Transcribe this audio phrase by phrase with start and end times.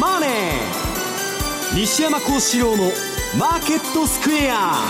[0.00, 0.30] マネー」
[1.74, 2.92] 西山幸四郎の
[3.38, 4.80] 「マーケットスクエア」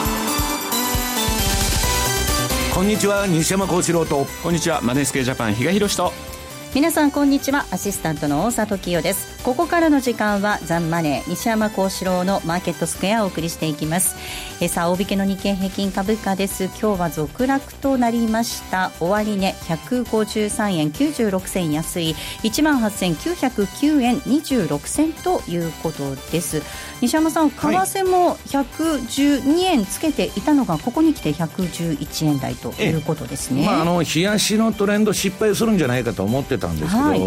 [2.75, 4.26] こんにちは西山幸四郎と。
[4.43, 6.13] こんにちはマネースケジャパン比嘉宏と。
[6.75, 7.67] 皆さんこんにちは。
[7.71, 14.15] アシスタントの大里清ですここからの時間はザンマネー西山幸四郎のマーケットスクエアをお送りしていきます。
[14.61, 16.66] えさあ大引けの日経平均株価です。
[16.66, 18.93] 今日は続落となりました。
[19.01, 22.15] 終値153円96銭安い。
[22.45, 26.63] 1万8909円26銭ということです。
[27.02, 37.21] 西山さん為替も112円つけていたのがここに来て111円台ということですね、まあ、あの冷やしのトレンド失敗するんじゃないかと思ってたんですけど、はい、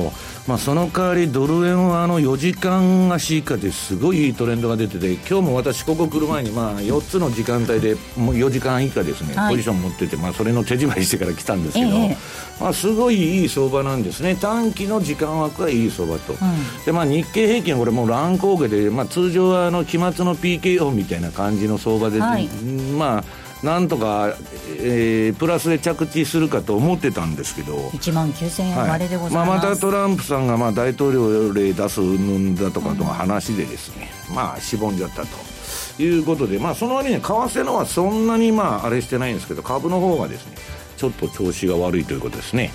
[0.47, 14.35] まあ、その代わりドル円はあの4時間足以下ですごいいいトレンドが出てて今日も私ここ来る前にまあ4つの時間帯でもう4時間以下ですね、はい、ポジション持ってて、まあ、それの手締まいしてから来たんですけど、えー、まあ、すごいいい相場なんですね。
[14.35, 22.47] 短期の時間枠はいい相場と、うん、でまあ、日経平均これもう乱高下で、まあ、通常はあの期末の PKO みたいな感じの相場で、はい、
[22.95, 24.35] まあなんとか、
[24.79, 27.75] えー、プラスで着地するかと思ってたんですけど。
[27.89, 40.55] 1万9000円割れでございます、はい、まあ、またトランプさんがまあ大統領令出すんだとかの話でですね、うん、まあしぼんじゃったということで、まあ、その割に為替のはそんなにまああれしてないんですけど株の方がですね
[40.97, 42.71] ちょっと調子が悪いということですね。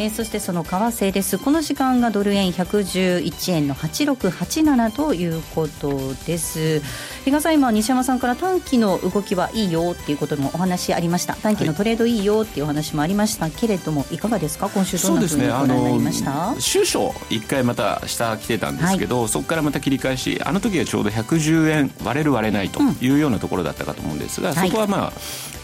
[0.00, 1.38] えー、そしてその為替です。
[1.38, 6.82] この時間がドル円111円の8687ということです
[7.24, 11.34] 比嘉さん今西山さんから短期の動きはいいよっていうこともお話ありました。
[11.36, 13.50] 短期のトレードいいよっていうお話もありました。
[13.50, 25.12] けれども、はい、いかがですか今週どんなふうにご覧になりました、ね、収書1回また下来てたんですけど、はい、そこからまた切り返しあの時はちょうど110円割れる割れないというようなところだったかと思うんですが、うん、そこはまあ、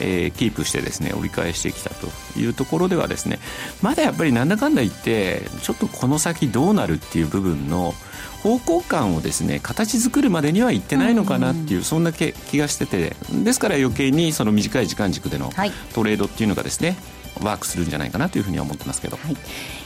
[0.01, 2.09] えー、キープしてですね折り返してきたと
[2.39, 3.39] いうところではですね
[3.83, 7.95] まだやっぱりなんだかんだ言ってちょっとこの先どうなるっていう部分の
[8.45, 15.51] 方向感をですね形作るまでにはいってないのかなっていう、そんな気がしててですから余計にその短い時間軸での
[15.95, 16.99] トレードっていうのがですね、
[17.43, 19.37] ワークするんじゃないかなというふうには思ってますけど、はい、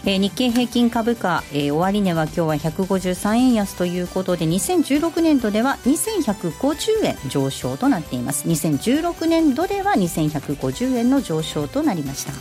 [0.05, 8.49] えー、日経平均株価、えー、終値は今日は153円安ということで2016年度では2150円上昇となっています。
[8.49, 12.33] 2016年度では2150円の上昇となりました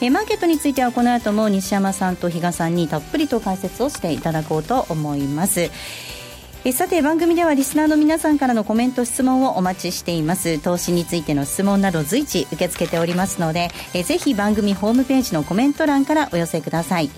[0.00, 5.70] えー、マーケットについてはこの後も西山さんと比嘉さんにたっぷりと解説をしていただこうと思います。
[6.62, 10.58] えさて番組ではリスナーの皆さんからのコメント質問をお待ちしています。
[10.58, 17.10] 投資についての質問など随時受け付けておりますのでえぜひ番組ホームページのコメント欄からお寄せください。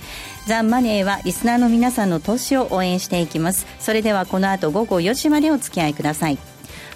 [0.47, 3.67] ザ・マネーはリスナーの皆さんの投資を応援していきます。
[3.81, 6.39] それではこの後午後4時までお付き合いください。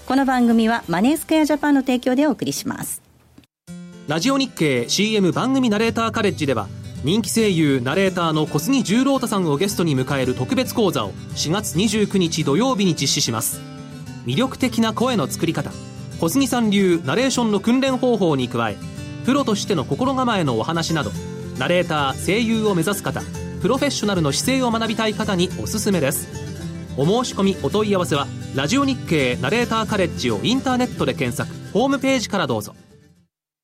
[0.07, 3.06] この番組はマネースクエアジャパンの提供でお送りします。
[4.09, 6.69] ラジオ日経 CM 番組ナレーターカレッジでは
[7.03, 13.61] 人気声優ナレーターの小杉十郎太さんをゲストに迎える特別講座を4月29日土曜日に実施します。
[14.25, 15.73] 魅力的な声の作り方
[16.21, 18.77] 小杉さん流ナレーションの訓練方法に加え
[19.25, 21.11] プロとしての心構えのお話など
[21.59, 23.23] ナレーター声優を目指す方
[23.61, 26.29] プロフェッショナルの姿勢を学びたい方におすすめです。
[26.97, 32.77] お申し込みお問い合わせはラジオ日経ナレーターカレッジをインターネットで検索ホームページからどうぞ。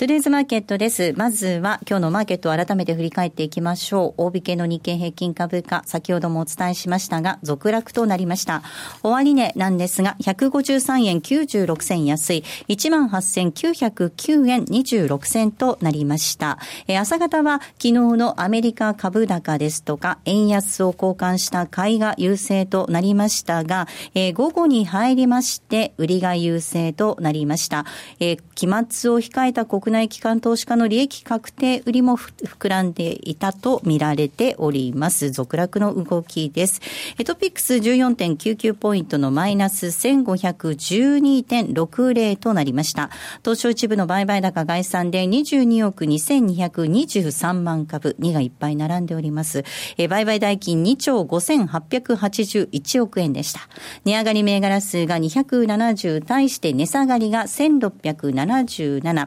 [0.00, 1.12] トゥデイズマーケットです。
[1.14, 4.22] まずは今日のマーケットを改めて振り返っていきましょう。
[4.28, 8.62] 大引けの日経平均株価、先ほどもお伝えしましたが、続落となりました。
[9.02, 16.58] 終値なんですが、153円96銭安い、18,909円26銭となりました。
[16.88, 27.84] え朝方は昨日のアメリカ株高ですとか、円安を交換した買いが優勢となりましたが、え午後に入りまして、売りが優勢となりました。
[28.18, 35.32] え期末を控えた国国内機関投資家の利益確定売りも膨らんでいたと見られております。
[35.32, 36.80] 続落の動きです。
[37.26, 43.10] トピックス14.99ポイントのマイナス1512.60となりました。
[43.42, 49.64] 東証一部の売買高概算で22億2223万株、2がいっぱい並んでおります。
[49.98, 53.62] え売買代金2兆5881億円でした。
[54.04, 59.26] 値上がり銘柄数が270対して値下がりが1677。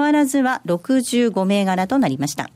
[0.00, 2.48] 変わらずは65銘柄となりました。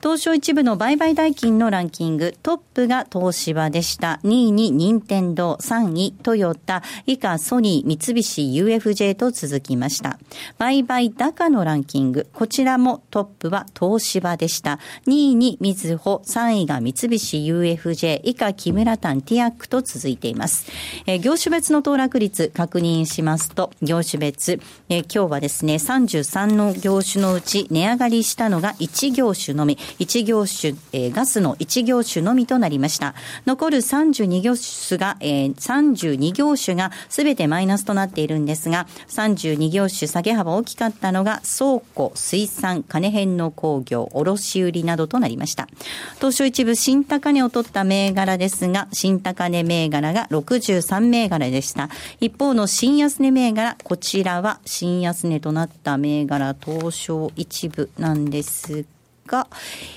[0.00, 4.20] 東証一部の売買代金のランキング、トップが東芝でした。
[4.22, 10.20] 2位に任天堂、3位トヨタ、以下ソニー、三菱 UFJ と続きました。
[10.58, 14.78] 売買高のランキング、こちらもトップは東芝でした。
[15.08, 20.70] 2位にみずほ、3位が三菱 UFJ、以下木村丹ティアックと続いています。
[21.06, 33.14] えー、業種別の騰落率確認しますと、業種別、えー、今日はですね、33の業種のうち値上がりしたのが1業種のみ、1業種、えー、ガスの1業種のみとなりました。
[33.46, 45.68] 残る32業種が、えー、32業種がすべてマイナスとなっているんですが、32業種下げ幅大きかったのが倉庫、水産、金編の工業、卸売などとなりました。
[46.16, 51.88] 東証一部新高値を取った銘柄ですが、新高値銘柄が63銘柄でした。
[52.20, 58.86] 一方の新安値銘柄、こちらは新安値となった銘柄、東証一部なんです
[59.32, 59.48] が、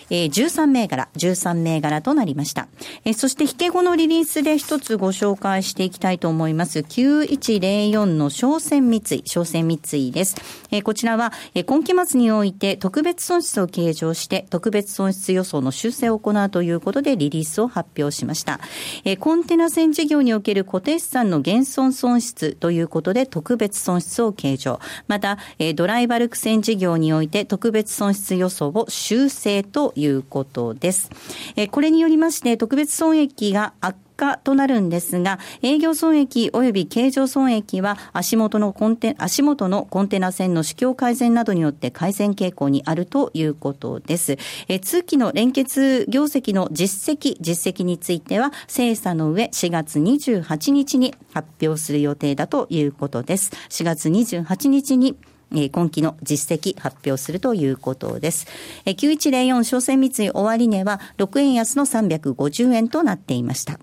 [0.09, 2.67] えー、13銘柄、13銘柄となりました。
[3.03, 6.79] えー、そして、引け後のリリースで一つご紹介していきたいと思います。
[6.79, 10.35] 9104の商船三井、商船三井です。
[10.71, 18.61] えー、こちらは、えー、今期末において特別損失を計上して、特別損失予想の修正を行うということでリリースを発表しました。
[19.03, 24.79] えー、コンテナ船事業における固定資産の減損損失ということで特別損失を計上。
[25.09, 31.09] また、えー、ドライバルク船事業において特別損失予想を修正ということです。
[31.55, 44.37] えこれによりまして、特別損益が悪化となるんですが、営業損益及び経常損益は足元のコンテ、足元のコンテナ船の市況改善などによって改善傾向にあるということです。
[44.67, 53.51] え通期の連結業績の実績、実績については、精査の上4月28日に発表する予定だということです。
[53.69, 55.15] 4月28日に
[55.51, 58.47] 今期の実績発表するということです。
[58.85, 63.79] 9104商船三井終値は6円安の350円となっていました。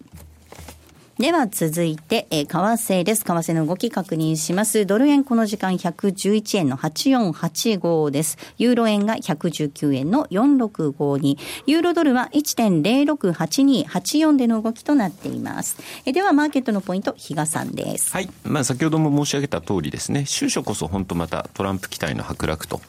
[1.18, 3.24] では続いて、えー、為替です。
[3.24, 4.86] 為替の動き確認します。
[4.86, 8.38] ドル円この時間111円の8485です。
[8.56, 11.36] ユーロ円が119円の4652。
[11.66, 15.76] ユーロドルは1.068284での動きとなっています。
[16.06, 18.10] えー、ではマーケットのポイント、比嘉さんです。
[18.12, 18.30] はい。
[18.44, 22.80] まあ先ほども申し上げた通りですね、収書こそ本当またトランプ期待の剥落と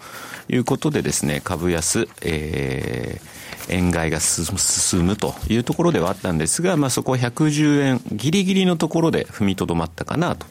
[0.50, 3.34] いうことでですね、株安、えー、
[3.70, 10.46] 円買いが進むというところではあったんですが、まあ、そこは110円ギリギリのところで踏みとどまったかなと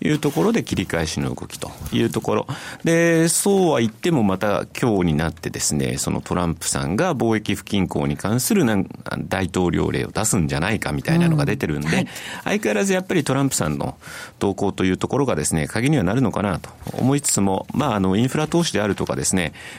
[0.00, 2.46] いうところで切り返しの動きというところ。
[2.84, 8.88] で、そうは言ってもまた今日になってですね、そのトランプさんが貿易不均衡に関するなん
[9.28, 12.08] 大統領令を出すんじゃないかみたいなのが出てるんで、うんはい、
[12.44, 13.96] 相変わらずやっぱりトランプさんの
[14.38, 19.31] 動向というところがですね、鍵にはなるのかなと思いつつも、まあ、あの、インフラ投資であるとかですね、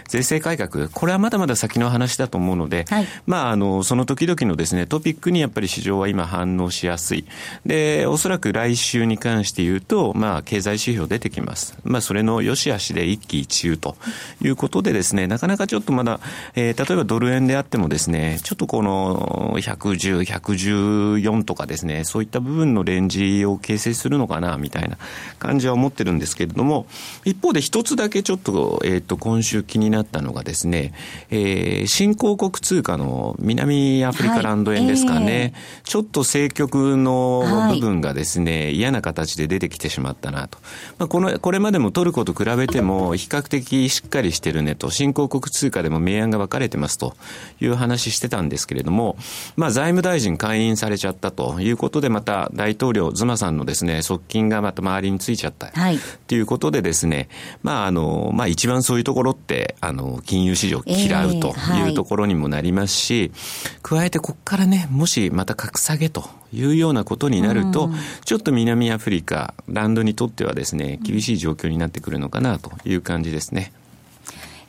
[0.08, 7.26] 税制改革、これはまだまだ先の話だと思うので、はい、まあ、あの、その時々のですね、トピックにやっぱり市場は今反応しやすい。
[7.66, 11.78] で、おそらく来週に関して言うと、まあ、経済指標出てきます。
[11.84, 13.96] まあ、それの良し悪しで一喜一憂と
[14.42, 16.20] いうことでですね、なかなかちょっとまだ、
[16.56, 24.98] えー、例えばドル円であってもですね、ちょっとこの110、114とかですね、そういった部分のレンジを形成するのかな、みたいな
[25.40, 26.86] 感じは思ってるんですけれども、
[27.26, 30.94] 一方で一つだけちょっと、えっ、ー、と、今週気になったのがですね、
[31.30, 40.58] えー、新興国通貨の南アフリカランド円ですかね、はいえー、ちょっと政局の部分がですね、はい、嫌な形で出てきてしまったなと。
[40.98, 47.16] まあ、この、これまでもトルコと比べても 比較的しっかりしてるねと、新興国通貨でも明暗が分かれてますと
[47.62, 49.18] いう話してたんですけれども、
[49.56, 55.68] まあ、財務大臣解任されちゃったということで、また大統領、ズマさんのですね、側近がまた周りについちゃった。
[55.68, 56.00] はい。
[56.28, 57.30] ということでですね、
[57.62, 66.24] まあ、あの、まあ、一番そういうところって、あの、金融市場嫌うというところにもなりますし、えーはい、加えてここからね、もしまた格下げと
[66.54, 73.74] いうようなことになると、うん、ちょっと南アフリカ、ランドにとってはですね、厳しい状況になってくるのかなという感じですね。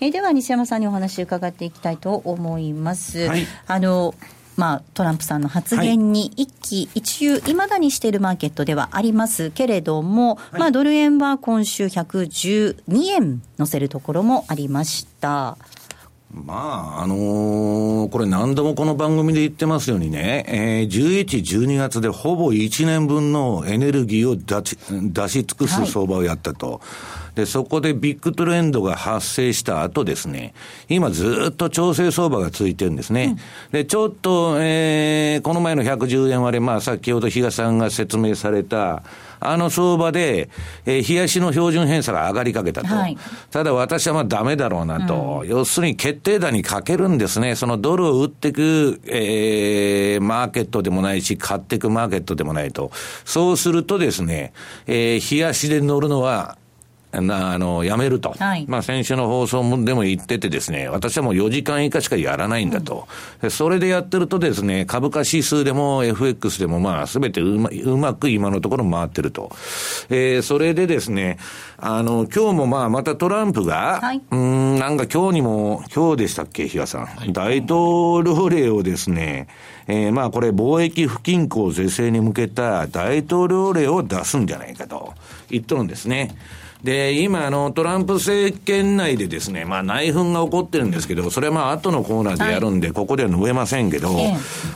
[0.01, 3.27] えでは西山さんにお話伺っていきたいと思います。
[3.27, 4.15] はい、あの
[4.57, 15.57] まあ、トランプさんの発言に一喜一憂、いまだにしているマーケットではありますけれども、はい、まあ、ドル円は今週112円乗せるところもありました。
[16.33, 26.73] まあ、あのー、これ何度もこの番組で言ってますようにね、えー、11、12月でほぼ1年分のエネルギーを出し出し尽くす相場をやったと。
[26.73, 30.55] はいで、そこでビッグトレンドが発生した後ですね、
[30.89, 33.37] 今ずっと調整相場が続いてるんですね。
[33.71, 39.03] うん、で、ちょっと、えー、この前の110円割れ、まあ先ほど比嘉さんが説明された、
[39.41, 40.49] あの相場で、
[40.87, 42.87] えー、冷やしの標準偏差が上がりかけたと。
[42.87, 43.19] はい、
[43.51, 45.41] ただ私はまあダメだろうなと。
[45.43, 47.55] うん、要するに決定打にかけるんですね。
[47.55, 52.91] そのドルを売っていく、えー、マーケットでもないし、買っていくマーケットでもないと。
[53.25, 54.53] そうするとですね、
[54.87, 56.57] えー、冷やしで乗るのは、
[57.21, 58.35] な、あの、やめると。
[58.39, 63.09] はい、まあ、先週の放送でも言っててですね、私はもう4時間以下しかやらないんだと。
[63.43, 69.51] うん、それでやってるとですね、株価指数でも FX でもまあ、すべてうまうまく今のところ回ってると。
[70.11, 71.39] えー、それでですね、
[71.79, 77.07] あの、今日もまあ、またトランプが、はい、うん、なんか今日にも、今日でしたっけ、比嘉さん。
[77.07, 79.49] はい、大統領令をですね、
[79.87, 85.13] えー、まあこれ貿易不均衡是正に向けた大統領令を出すんじゃないかと
[85.51, 86.35] 言っとるんですね。
[86.85, 94.15] で、今、あの、トランプ政権内でですね、まあ内紛が起こってるんですけど、それはまあ後のコーナーでやるんで、ここでは述べませんけど、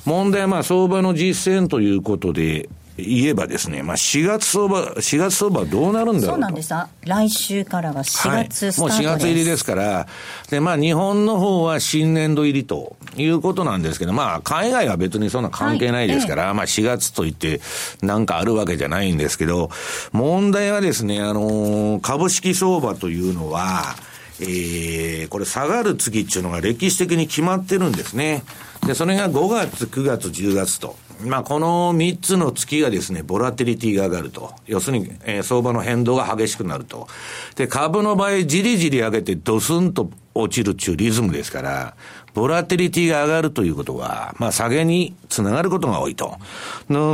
[0.06, 6.74] 問題はまあ相場の実践ということで、言えばですね、まあ、4月相場、4月相場どうなるんだろうそうなんです。
[7.04, 10.06] 来週からは4月スタート、はい、もう4月入りですから、
[10.50, 17.60] で、まあ、日本の方は新年度入りということなんですけど、まあ、海外は別にそんな関係ないですから、はい、まあ、4月といって
[18.02, 19.70] なんかあるわけじゃないんですけど、
[20.12, 23.94] 問題はですね、あの、株式相場というのは、
[24.40, 28.42] えー、これ下がる月っていうのが歴史的に決まってるんですね。
[28.86, 30.96] で、それが5月、9月、10月と。
[31.20, 34.52] まあ、この3つの月がですね、ボラテリティが上がると。
[34.66, 37.08] 要するに、えー、相場の変動が激しくなると。
[37.56, 41.96] で、株の場合、じりじり上げてドスンと落ちるっていうリズムですから、
[42.38, 46.38] ボラテリティが上がるということは、まあ、下げにつながることが多いと。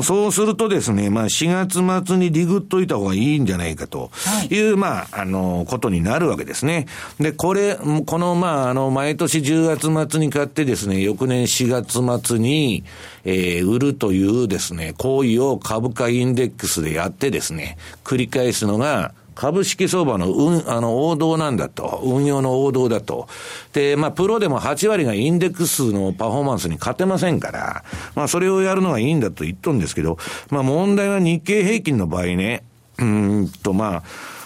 [0.03, 4.11] そうするとですね、まあ、4月末にリグっといた方がいいんじゃないかと
[4.51, 6.87] いう、はい、まあ、あの、ことになるわけですね。
[7.19, 12.85] で、これ、この、まあ、あの、毎年10月末に買ってですね、翌年4月末に、
[13.25, 22.01] えー、売るというですね、行為を株価インデックスでやってですね、繰り返すのが、株式相場の運、あの、王道なんだと。
[22.05, 23.29] 運用の王道だと。
[23.73, 30.19] で、まあ、プロでも8割がインデックスのパフォーマンスに勝てませんから、まあ、それをやるのがいいんだと言っとるんですけど、
[30.51, 32.65] まあ、問題は日経平均の場合ね、
[32.99, 34.03] うんと、まあ、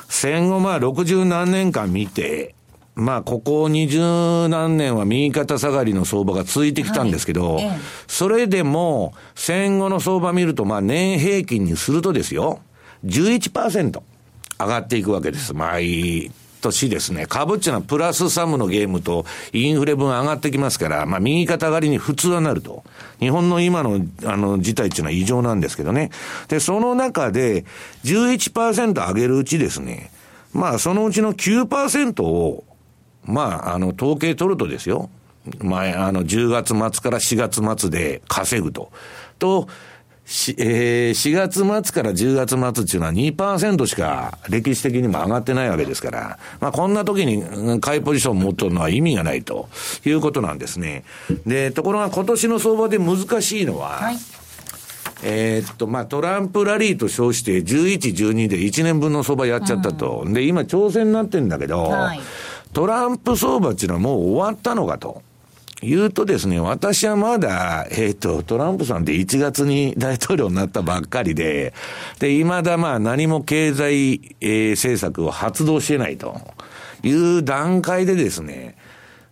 [0.09, 2.55] 戦後まあ、60何年間見て、
[2.95, 4.01] まあ、ここ二十
[4.49, 7.71] 何年は右肩下がりの相場が続いてきたんですけど、はい、
[8.09, 12.59] それでも、戦後の相場見ると、まあ、年平均にするとですよ、
[13.05, 14.03] 11%。
[14.59, 15.55] 上がっていくわけです。
[15.55, 17.27] 毎年ですね。
[17.27, 22.85] 株っていうのはプラスサムのゲームとインフレ分上がってきますから、まあ右肩上がりに普通はなると。
[23.21, 26.11] 日本の今のあの事態っていうのは異常なんですけどね。
[26.49, 27.65] で、その中で
[28.05, 30.11] 11%上げるうちですね、
[30.53, 32.65] まあそのうちの9%を、
[33.25, 35.11] まああの統計取るとですよ。
[35.61, 38.91] まああの10月末から4月末で稼ぐと。
[39.39, 39.69] と、
[40.29, 49.71] し、えー、4月末から10月末っていうのは2%しか歴史的にも上がってないわけですから、まあこんな時に買いポジションを持っとるのは意味がないと
[50.05, 51.05] いうことなんですね。
[51.47, 54.17] で、ところが今年の相場で難しいのは、はい
[55.23, 60.23] えー、っと、まあ、トランプラリーと称して、11、12で1年分の相場やっちゃったと。
[60.25, 62.21] うん、で、今、挑戦になってんだけど、はい、
[62.73, 65.23] トランプ相場っていうのはもう終わったのかと。
[65.81, 71.73] 言うとですね、私はまだ、えっ、ー、と、トランプさんって1月に大統領になったばっかりで、
[72.19, 76.41] で、未だまあ何も経済、えー、政策を発動してないと
[77.03, 78.77] いう段階でですね、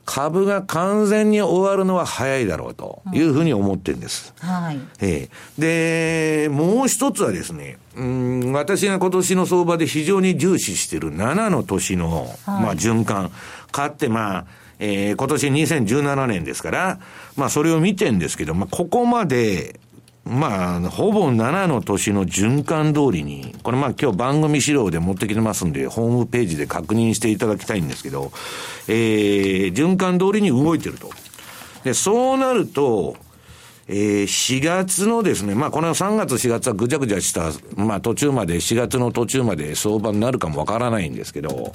[0.05, 4.33] 株が完全に終わるのは早いだろうというふうに思ってるんです。
[4.39, 4.79] はい。
[5.01, 13.33] えー、で、もう一つはですね、うん、私が今年の相場で非常に重視している7の年の、はい、まあ循環。
[13.73, 14.47] かってまあ、
[14.79, 17.01] えー、今年2017年ですから、
[17.37, 19.81] まあそれを見てんですけど、まあここまで、
[20.27, 28.33] まあ、ほぼ7の年の循環通りに、これまあ今日番組資料で持ってきてますんで、ホームページで確認していただきたいんですけど、
[28.89, 31.11] えー、循環通りに動いてると。
[31.85, 33.17] で、そうなると、
[33.87, 41.73] えー、4月のですね、まあこの3月4月はぐちゃぐちゃした、まあ途中まで、4月の途中まで相場になるかもわからないんですけど、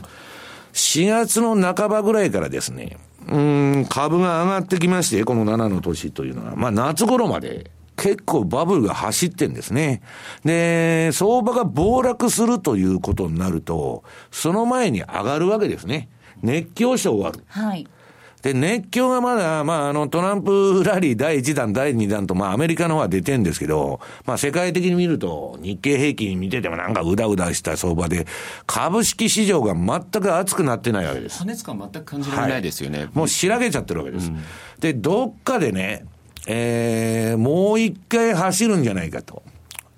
[0.74, 2.98] 4月の半ばぐらいからですね、
[3.28, 10.02] うん、株が上がってきまして、この7の年というのは、まあ夏頃まで結構バブルが走ってんですね。
[10.44, 16.10] で、相場が暴落するということになると、その前に上がるわけですね。
[16.42, 17.44] 熱狂症ある。
[17.48, 17.88] はい。
[18.42, 28.26] で、熱狂がまだ、まあ、あの、トランプ ラリー第1弾、第2弾と、まあ、アメリカの方は出てんですけど、まあ、世界的に見ると、日経平均見ててもなんかうだうだした相場で、
[28.66, 31.40] 株式市場が全く熱くなってないわけです。
[31.40, 33.00] 過熱感全く感じられないですよね。
[33.00, 34.30] はい、もうしらけちゃってるわけです。
[34.30, 34.40] うん、
[34.80, 36.06] で、どっかでね、
[36.48, 39.44] えー、もう一回走るんじゃないかと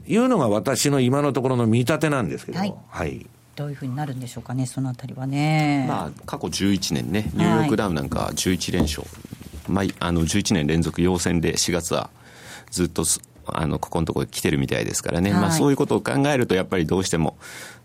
[0.05, 5.85] いうのが私の今のところの見立てなんですけど、はい、はいどういうふうになるんでしょうかね、そのあたりはね。
[5.87, 9.03] まあ、過去11年ね、ニューヨークダウなんか11連勝、
[9.71, 12.09] はい、あの11年連続陽線で4月は
[12.71, 13.03] ずっと
[13.45, 17.37] あのここのところ来てるみたいですからね、はい、まあ、そういうことを考えると、やっぱりどうしても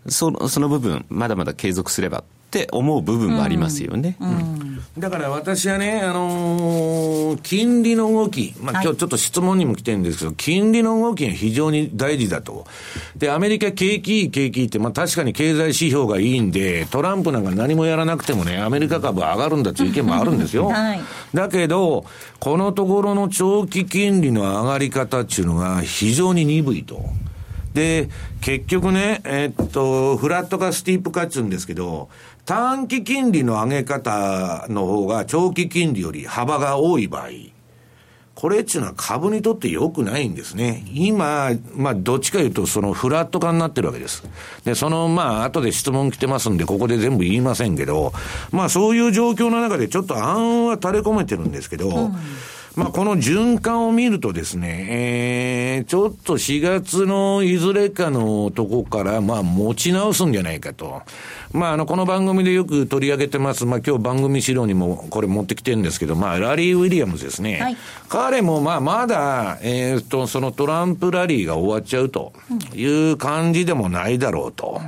[0.07, 4.17] その、その部分、まだまだ継続すればって思う部分もありますよね。
[4.19, 4.59] うんうん
[4.97, 12.65] だから私はね、あのー、金利の動き、まあ、今日ちょっと質問にも来てるんですけど、はい、金利の動きが非常に大事だと。
[13.15, 20.67] で、アメリカ景気いい景気いいって、まあ確かに経済指標がいいんで、トランプなんか何もやらなくてもね、アメリカ株上がるんだという意見もあるんですよ。
[20.67, 21.01] はい、
[21.33, 22.03] だけど、
[22.39, 27.05] このところの長期金利の上がり方っていうのが非常に鈍いと。
[27.73, 28.09] で、
[28.41, 32.09] 結局ね、えっと、フラットかスティープかっつうんですけど、
[32.49, 37.29] 短期金利の上げ方の方が長期金利より幅が多い場合、
[38.33, 40.83] これっていうのは株にとって良くないんですね。
[40.91, 44.23] 今、まあ、どっちかいうと、そのフラット化になってるわけです。
[44.65, 48.13] で、その、まあ、後で質問来てますんで、ここで全部言いませんけど、
[48.51, 52.15] まあ、そういう状況の中でちょっと暗は垂れ込めてるんですけど、うん
[52.79, 61.01] まあ、この循環を見るとですね、えー、ちょっと4月のいずれかのとこから、まあ、持ち直すんじゃないかと。
[61.51, 63.65] まあ、あの、この番組でよく取り上げてます。
[63.65, 67.59] まあ、今日番組資料にもこれ持ってきてるんですけど、まあ、ラリー・ウィリアムズですね。
[67.59, 67.77] はい、
[68.07, 72.33] 彼も、まあ、まだ、えっ、と、そのトランプラリーが終わっちゃうと
[72.75, 74.79] いう感じでもないだろうと。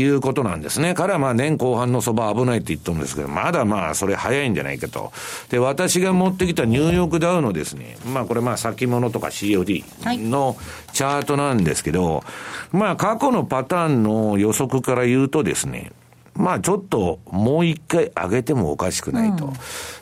[0.00, 0.94] いうことなんですね。
[0.94, 5.12] 彼はまあ年後半のそば危ないって言ったんですけど、まだまあそれ早いんじゃないかと。
[5.48, 10.56] で、私が持ってきたニューヨークダウのですね、まあこれまあ先物とか COD の
[10.92, 15.92] チャートなんですけど、はい、まあ過去のパターンの予測から言うとですね、
[16.34, 19.46] まあちょっともう一回上げてもおかしくないと。
[19.46, 19.52] うん、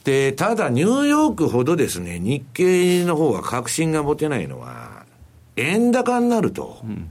[0.04, 5.04] で、ただニューヨークほどですね、日経の方が確信が持てないのは、
[5.56, 6.80] 円高になると。
[6.82, 7.08] うん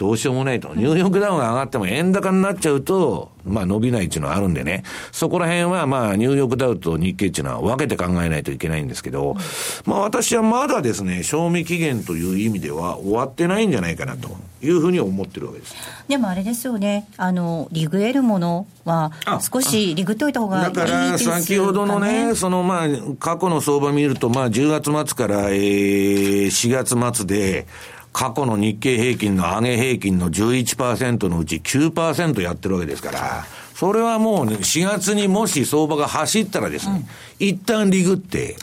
[0.00, 0.74] どうしようもないと。
[0.74, 4.82] ニューヨークダウンが上がっても円高になっちゃうと、まあ伸びないっていうのはあるんでね。
[5.12, 9.36] そこら辺はまあニューヨークダウンと日経っていうのは分けて考えないといけないんですけど、
[9.84, 14.30] まあ私はまだですね、賞味期限という意味では終わってないんじゃないかなと
[14.62, 15.74] いうふうに思ってるわけです。
[16.08, 19.12] でもあれですよね、あの、リグ得るものは
[19.52, 22.86] 少しリグっといた方がいいですか、ね、だから先ほどのね、そのまあ
[23.18, 27.66] 過去の相場見ると、まあ10月末からえー4月末で、
[28.12, 33.44] 過去の日経平均の上げ平均の11%のうち9%やってるわけですから、
[33.74, 37.06] それはもう、ね、4月にもし相場が走ったらですね、
[37.40, 38.56] うん、一旦リグって、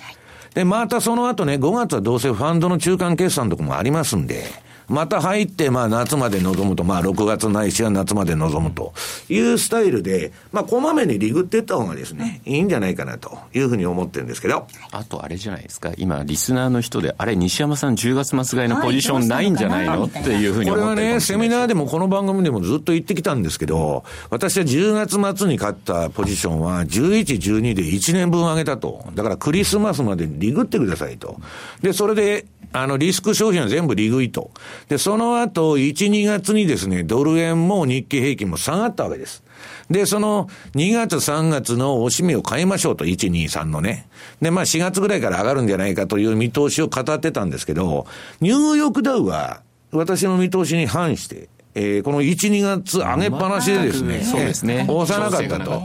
[0.54, 4.46] で、またその後ね、5月はどうせファンドの中間決算とかもありますんで、
[4.88, 8.93] また入って、まあ夏まで望むと、まあ6月ないしは夏まで望むと
[9.30, 14.67] いうスタイルで、まあこまめにリグっていった方がですね、いいんじゃないかなというふうに思ってるんですけど。
[14.91, 29.06] あとあれじゃないですか、今リスナーの人で、あれ西山さん10月末買いのポジションないんじゃないの、っていうふうに思ってこれはね、セミナーでもこの番組でもずっと言ってきたんですけど、私は10月末に買ったポジションは11、12で1年分上げたと。
[29.15, 31.39] だからクリスマスまでリグってくださいと。
[31.82, 34.52] で、それであの、リスク商品は全部利食いと。
[34.90, 39.44] で、その後、1、2月にですね、ドル円も日経平均も下がったわけです。
[39.90, 44.08] で、その2月、3月のおしめを変えましょうと、1、2、3のね。
[44.42, 48.06] で、まあ4月ぐらいから上がるんじゃないかという見通しを語ってたんですけど、
[48.42, 49.62] ニューヨークダウは、
[49.92, 51.48] 私の見通しに反して、
[51.80, 54.88] えー、この1、2月上げっぱなしでですね、そうですね。
[54.90, 55.84] 押さなかったと。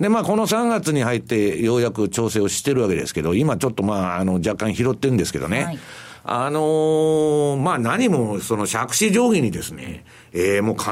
[0.00, 5.64] で、まあ、この3月に入ってようやく調整をしてるわけですけど、今ちょっとまあ、あの、若干拾ってるんですけどね。
[5.64, 5.78] はい
[6.26, 10.90] あのー、まあ何もその借子定規にですね、えー、もう必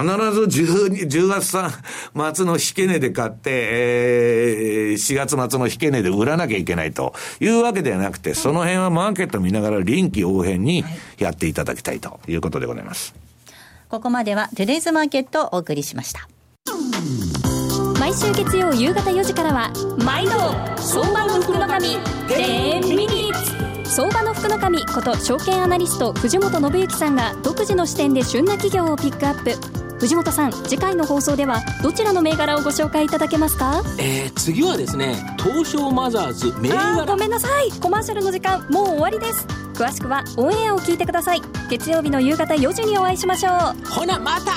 [0.49, 10.85] ず 10, 10月末の引け値で買って、えー、4月末の引け値で売らなきゃいけないというわけではなくて、その辺はマーケット見ながら臨機応変に
[11.19, 13.15] やっていただきたいということでございます。
[13.89, 16.29] ここまではトゥデイズマーケットをお送りしました。
[17.99, 19.73] 毎週月曜夕方4時からは、
[20.05, 20.33] 毎度
[20.77, 21.97] 相場の福の神
[22.29, 23.62] 10ミニッツ
[23.95, 29.55] 相場の福の神こと証券アナリスト藤本信之さんが独自の視点で旬な企業をピックアップ。
[29.99, 33.83] 藤本さん次回の放送ではどちらの銘柄をご紹介いただけますか？
[33.99, 37.05] えー、次はですね東証マザーズ銘柄。
[37.05, 37.71] ごめんなさい。
[37.81, 39.47] コマーシャルの時間もう終わりです。
[39.75, 41.43] 詳しくはオンエアを聞いてください。
[41.69, 43.87] 月曜日の夕方4時にお会いしましょう。
[43.91, 44.53] ほなまた。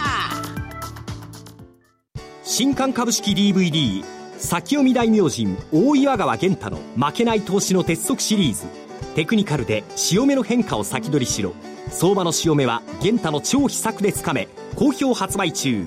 [2.46, 4.02] 新刊株式 DVD
[4.38, 8.64] 先読み大明神大岩川源太の負けない投資の鉄則シリーズ
[9.16, 11.54] テクニカルで潮目の変化を先取りしろ。
[11.90, 14.48] 相場の潮目は源太の超秘策でつかめ。
[14.76, 15.86] 好評発売中。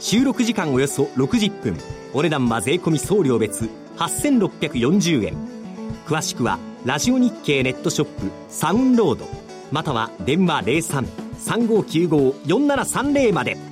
[0.00, 1.76] 収録時間およそ60分。
[2.14, 3.68] お値段は税込送料別。
[3.96, 5.36] 8640円。
[6.06, 9.24] 詳しくはラジオ日経ネットショップサウンロード。
[9.70, 13.71] または電話0335954730まで。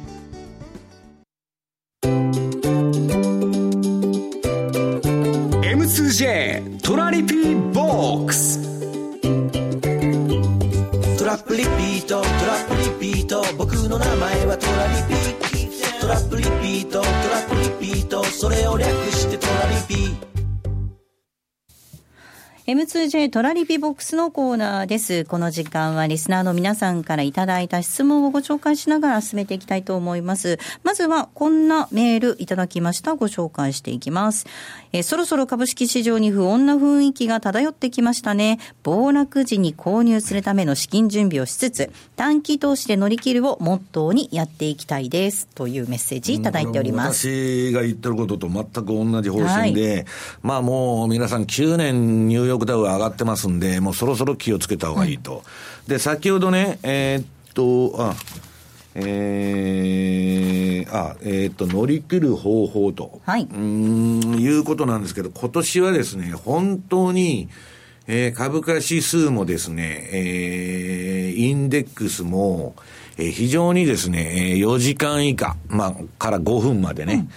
[22.70, 25.24] M2J トラリピボックスのコーナーです。
[25.24, 30.61] この時間はリスナーの皆さんからいただいた質問をご紹介しながら進めていきたいと思います。
[30.85, 33.16] まずはこんなメールいただきました。
[33.16, 34.46] ご紹介していきます。
[34.92, 38.61] えーそろそろ株式市場に不穏な雰囲気が漂ってきましたね。
[38.85, 45.48] 暴落時に購入するための資金準備をしつつ、短期投資で乗り切るをモットーにやっていきたいです。
[45.56, 47.26] というメッセージいただいております。
[47.28, 50.06] 私が言ってることと全く同じ方針で、
[50.42, 55.42] まあもう皆さん9年ニューヨークダウ上がってますんで、もうそろそろ気をつけた方がいいと。
[55.87, 58.14] で、先ほどね、えーっと、あ、
[58.94, 63.20] えー、あ、えーっと、乗り切る方法と。
[63.25, 63.42] はい。
[63.42, 67.49] うーん、いうことなんですけど、今年はですね、本当に、
[68.07, 72.75] えー株価指数もですね、えーインデックスも、
[73.20, 77.28] えー非常にですね、えー4時間以下、まあ、から5分までね、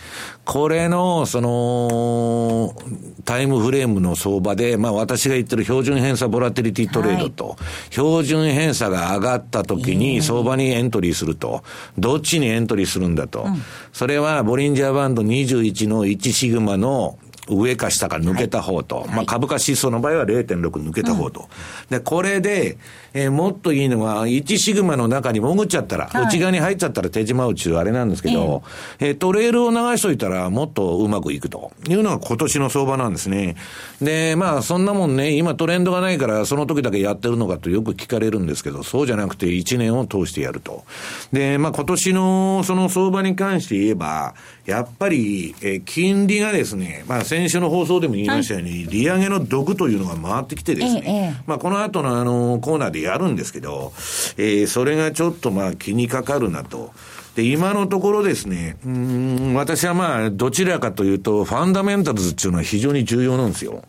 [0.45, 2.75] これの、その、
[3.23, 7.55] タイムフレームの相場で、まあ私が言ってる標準偏差ボラテリティトレードと、
[7.89, 11.63] 標準偏差が上がった時に相場にエントリーすると、
[11.97, 13.47] どっちにエントリーするんだと。
[13.91, 17.17] それはボリンジャーバンド21の1シグマの
[17.47, 21.49] 上か下か抜けた方と、まあ株価指数の場合は0.6抜けた方と。
[21.89, 22.77] で、これで、
[23.13, 26.23] えーもっといいのは、1シグマの中に潜っちゃったら、はい。
[26.25, 28.63] 内側に入っちゃったら手島打ちあれなんですけど、
[28.99, 31.71] えートレールを流しといたらもっとうまくいくと。
[31.89, 33.55] いうのが今年の相場なんですね。
[34.01, 40.83] で、まあそんなもんね、今トレンドがないからその時だけやってるのかとよく聞かれるんですけど、そうじゃなくて1年を通してやると。
[41.31, 44.33] で、まあ今年のその相場に関して言えば、
[44.65, 53.91] やっぱり、えー金利がですね、まあ先週の放送でも言いましたように、利上げの毒というのが回ってきてですね、まあこの後のあのコーナーでやるんですけど、
[54.37, 56.91] えーそれがちょっとまあ気にかかるなと。
[57.35, 63.83] で、今のところですね、うーん、私はまあ、どちらかというと、ファンダメンタルズっていうのは非常に重要なんですよ。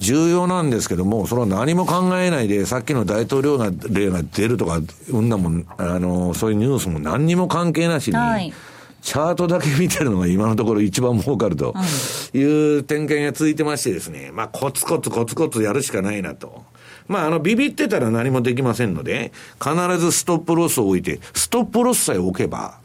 [0.00, 8.52] 重要なんですけども、それは何も考えないで、さっきの大統領が例が出るとか、うんなもん、あの、そういうニュースも何にも関係なしに、はい
[9.04, 11.74] チャートだけ見てるのが今のところ一番儲かると
[12.32, 16.64] いう展開が続いてましてですね、まあコツコツコツコツやるしかないなと。
[17.06, 19.30] まああのビビってたら何もできませんので、
[19.62, 22.78] 必ずストップロスを置いて、ストップロスさえ置けば、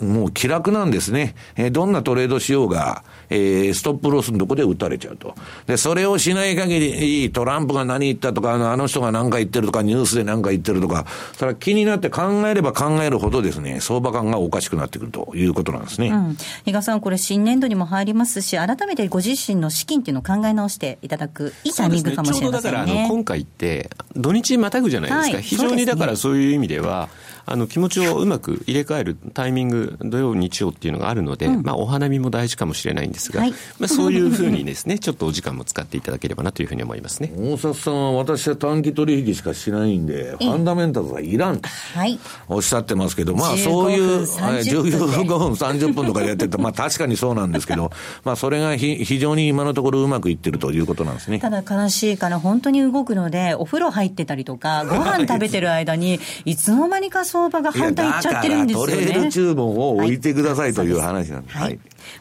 [0.00, 1.36] もう気楽なんですね。
[1.54, 5.34] えーどんなトレードしようが、えーストップロスのとこで打たれちゃうと。
[5.66, 16.08] で、それをしない限り、トランプが何言ったとか、あのあの人が何か言ってるとか、ニュースで何か言ってるとか、それは気になって考えれば考えるほどですね、相場感がおかしくなってくるということなんですね。
[16.08, 22.76] うん、比嘉さん、これ、新年度にも入りますし、改めてご自身の資金っていうのを考え直していただく、いいタイミングかもしれませんね。
[22.76, 27.08] ちょうどだからあの今回って土日またぐじゃないですか、はい非常にだからそういう意味では
[27.46, 37.32] あの気持ちをうまく入れ替えるタイミング土曜日曜っていうのがあるので、まあ、お花見も大事かもしれないんですが、はいまあ、そういうふうにですね ちょっとお時間も使っていただければなというふうに思いますね。
[37.36, 42.18] 大札さんは私は短期取引しかしないんで、ファンダメンタルズはいらんとはい。
[42.48, 47.90] おっしゃってますけど、まあ15そういう、分30分で15分30分とかでやってて、まあ確かにそうなんですけど、
[48.24, 51.38] まあそれがひ非常に今のところうまくいってるということなんですね。
[51.38, 58.92] ただ悲しいから本当に動くので、お風呂入ってたりとか、 ご飯食べてる間に、いつの間にか相場が反対いっちゃってるんですよね。
[58.94, 61.56] いやだからトレール注文を置いてくださいという話なんです。
[61.56, 61.68] はい。
[61.68, 61.78] はい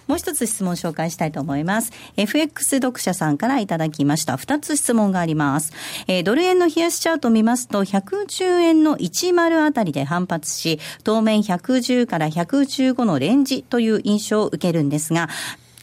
[0.08, 1.92] もう一つ質問紹介したいと思います。
[2.18, 4.38] FX 読者さんからいただきました。
[4.38, 5.74] 二つ質問があります。
[6.08, 15.30] えードル円の冷やしチャートを見ますと、110円の10あたりで反発し、当面110から115のレンジという印象を受けるんですが、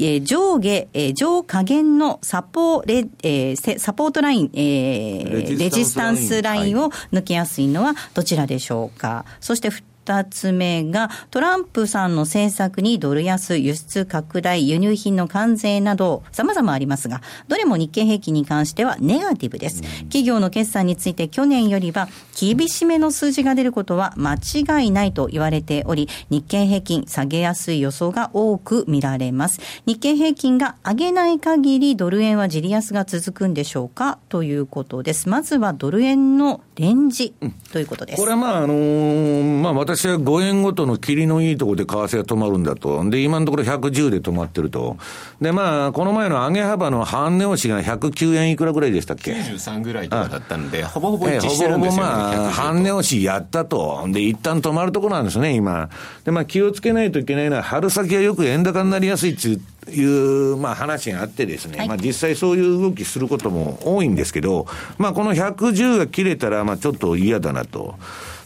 [0.00, 9.24] えー上下、えー上下限のサポレ、えーせサポートライン、えーレレジスタンスラインジスタンスラインを抜けやすいのはどちらでしょうか。
[9.40, 9.70] そして
[10.04, 19.80] ふ二つ目が、トランプさんの政策にドル安、輸出拡大、輸入品の関税など、様々ありますが、どれも日経平均に関してはネガティブです。
[20.02, 29.60] 企業の決算について去年よりは厳しめの数字が出ることは間違いないと言われており、日経平均下げやすい予想が多く見られます。
[29.86, 34.18] 日経平均が上げない限りドル円はじり安が続くんでしょうか？
[34.28, 35.30] ということです。
[35.30, 37.32] まずはドル円のレンジ
[37.72, 38.20] ということです。
[38.20, 43.08] これはまあ、あのー、まあ私は5円ごとの切りのいいところで為替が止まるんだと。
[43.08, 44.96] で、今のところ110で止まってると。
[45.40, 54.04] で、まあ、この前の上げ幅の半値押しが109円いくらぐらいでしたっけ ?93 ぐらいとかだったんで、ほぼほぼ一致してるんですよ、ね、ほぼほぼまあ、半値押しやったと。
[54.08, 55.88] で、一旦止まるところなんですね、今。
[56.24, 59.48] で、まあ気をつけないといけないのは、春先はよく円高になりやすいって
[59.90, 60.04] い
[60.52, 64.66] う、まあ話があってですね、はい、まあ実際そういう動きすることも多いんですけど、
[64.98, 67.94] まあこの110が切れたら、まあちょっと嫌だなと。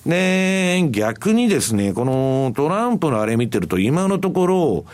[0.08, 4.84] で、逆にですね、このトランプのあれ見てると、今のところ、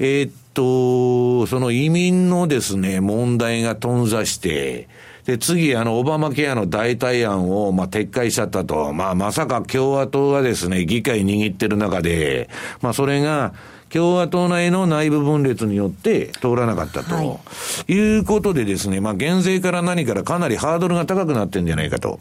[0.00, 4.88] えー、っと、その移民のですね、問題が頓挫して、
[5.26, 8.92] で、次、あの、オバマケアの代替案を、まあ、撤回しちゃったと。
[8.92, 12.50] まあ、まさか共和党がですね、議会握ってる中で、
[12.82, 13.54] まあ、それが、
[13.90, 17.38] 共和党内の内部分裂によって通らなかったと、は
[17.86, 22.18] い、いうことでですね、まあ、減税から何からかなりハードルが高くなってんじゃないかと。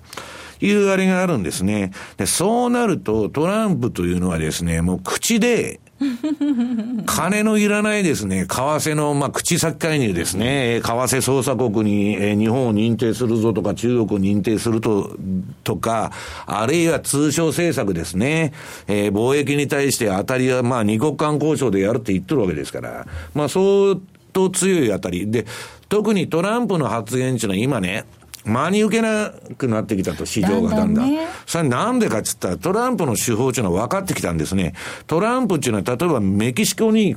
[0.66, 1.92] いうあれがあるんですね。
[2.18, 5.80] で、そうなると、トランプというのはですね、もう口で、
[7.06, 15.16] 金のいらないですね、為替の、まあ、口先介入ですね、為替操作国に、えー、日本を認定するぞとか、中国を認定すると、
[15.64, 16.12] とか、
[16.46, 18.54] あるいは通商政策ですね、
[18.88, 23.96] えー、貿易に対して当たりは、まあ、二国間交渉でやるって言ってるわけですから、まあ、相
[24.34, 25.30] 当強い当たり。
[25.30, 25.46] で、
[25.90, 28.06] 特にトランプの発言っていうのは今ね、
[28.46, 31.10] 真に受けなくなってきたと、市場がだんだん。
[31.10, 34.74] ね、それなんでかっつったら、トランプの手法っていうのは分かってきたんですね。
[35.08, 37.10] トランプっていうのは、例えばメキシコに、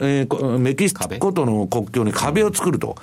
[0.00, 2.96] えー、メキシコとの国境に壁を作ると。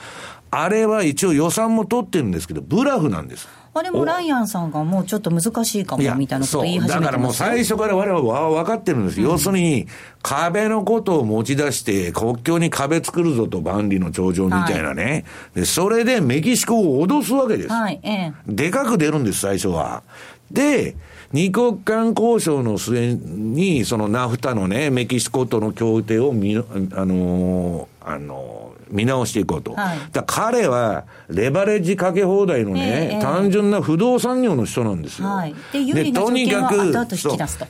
[0.52, 3.48] あれは一応予算も取ってるんですけど、ブラフなんです。
[3.74, 9.88] あれもライアンさんがもうちょっと難しいかもみたいなこと言い始めてだからもう最初から我々は分かってるんです、うん、要するに、
[10.22, 15.24] 壁のことを持ち出して、国境に壁作るぞと、万里の長城みたいなね、はい、
[15.62, 17.70] で、それでメキシコを脅すわけです。
[17.70, 20.04] はいええ、でかく出るんです、最初は。
[20.52, 20.96] で、
[21.32, 29.74] 二国間交渉の末に、そのナフタのね、メキシコとの協定をみ、あのー、あのー、見直していこうと。
[29.74, 35.28] はい、だ彼は、レバレッジかけ放題のね、えー、単純な不動産業の人なんですよ。
[35.28, 36.76] はい、でとにかく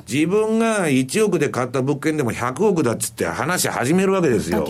[0.07, 4.65] 自分が1億で買った物件でも100億だっつって話し始めるわけですよ。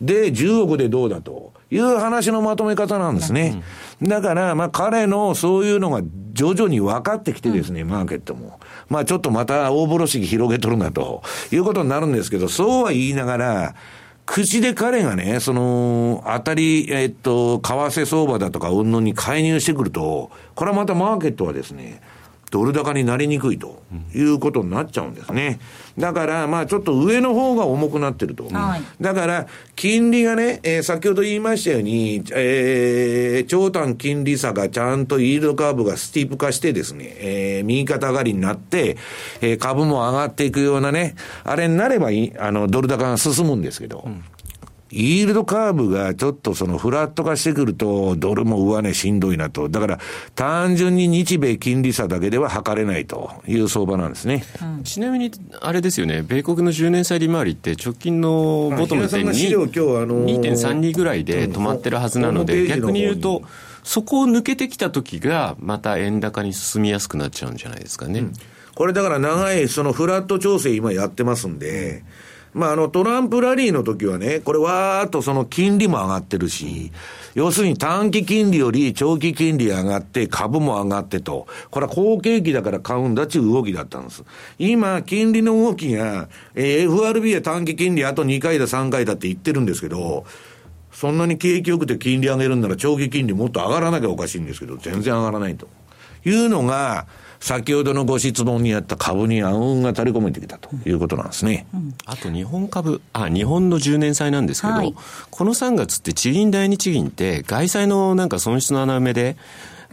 [0.00, 3.62] で、10億でどうだという話のまとめ方なんですね。
[4.00, 6.02] うん、だから、まあ彼のそういうのが
[6.32, 8.58] 徐々に分かってきてですね、うん、マーケットも。
[8.88, 13.74] まあちょっとまた大風呂敷広げとるなということになるんですけど、そうは言いながら、
[14.26, 22.00] 口で彼がね、その、当たり、えっと、為替相場だとか、うんぬんに介入してくると、これはまたマーケットはですね、
[22.54, 23.82] ドル高になりにくいと
[24.14, 25.58] いうことになっちゃうんですね。
[25.98, 28.48] だから、まあちょっと上の方が重くなってると。
[28.48, 38.98] はい、だから、金利がね、えー、先ほど言いましたように、えー、長短金利差がちゃんとイールドカーブがスティープ化してですね、えー、右肩上がりになって、
[39.40, 44.24] えー、株も上がっていくようなね、あれになればいい、あの、ドル高が進むんですけど、うん
[44.94, 49.68] イールドカーブがちょっとそのフラット化してくると、ドルも上値しんどいなと。
[49.68, 49.98] だから、
[50.36, 53.32] 単純に日米金利差だけでは測れないと。
[53.48, 54.44] いう相場なんですね。
[54.62, 63.42] うん、ちなみに、あれですよね、米国の10年債利回りって直近のボトムで2.32ぐらいで止まってるはずなので、逆に言うと、
[63.82, 68.20] そこを抜けてきた時が、また円高に進みやすくなっちゃうんじゃないですかね。
[68.20, 68.32] うん、
[68.76, 72.23] これだから長い、そのフラット調整今やってますんで、うん
[72.54, 76.92] まあ、あの、トランプラリーの時はね、これわーっとその金利も上がってるし、
[77.34, 84.24] 要するに短期金利より長期金利上がって株も上がってと、これは好景気だから買うんだっていう動きだったんです。
[84.58, 90.24] 今、金利の動きが、えー、FRB は短期金利あと2回だ3回だって言ってるんですけど、
[90.92, 95.68] そんなに景気よくて金利上げるんなら長期金利もっと上がらなきゃおかしいんですけど、全然上がらないと。
[96.24, 97.06] いうのが、
[97.44, 101.66] 先ほどのご質問にあった株に暗雲が垂れ込めてきたということなんですね。
[101.74, 104.94] うん、あと日本株、あ、日本の10年債なんですけど、はい、
[105.28, 109.36] この3月って地銀第二地銀って外債のなんか損失の穴埋めで、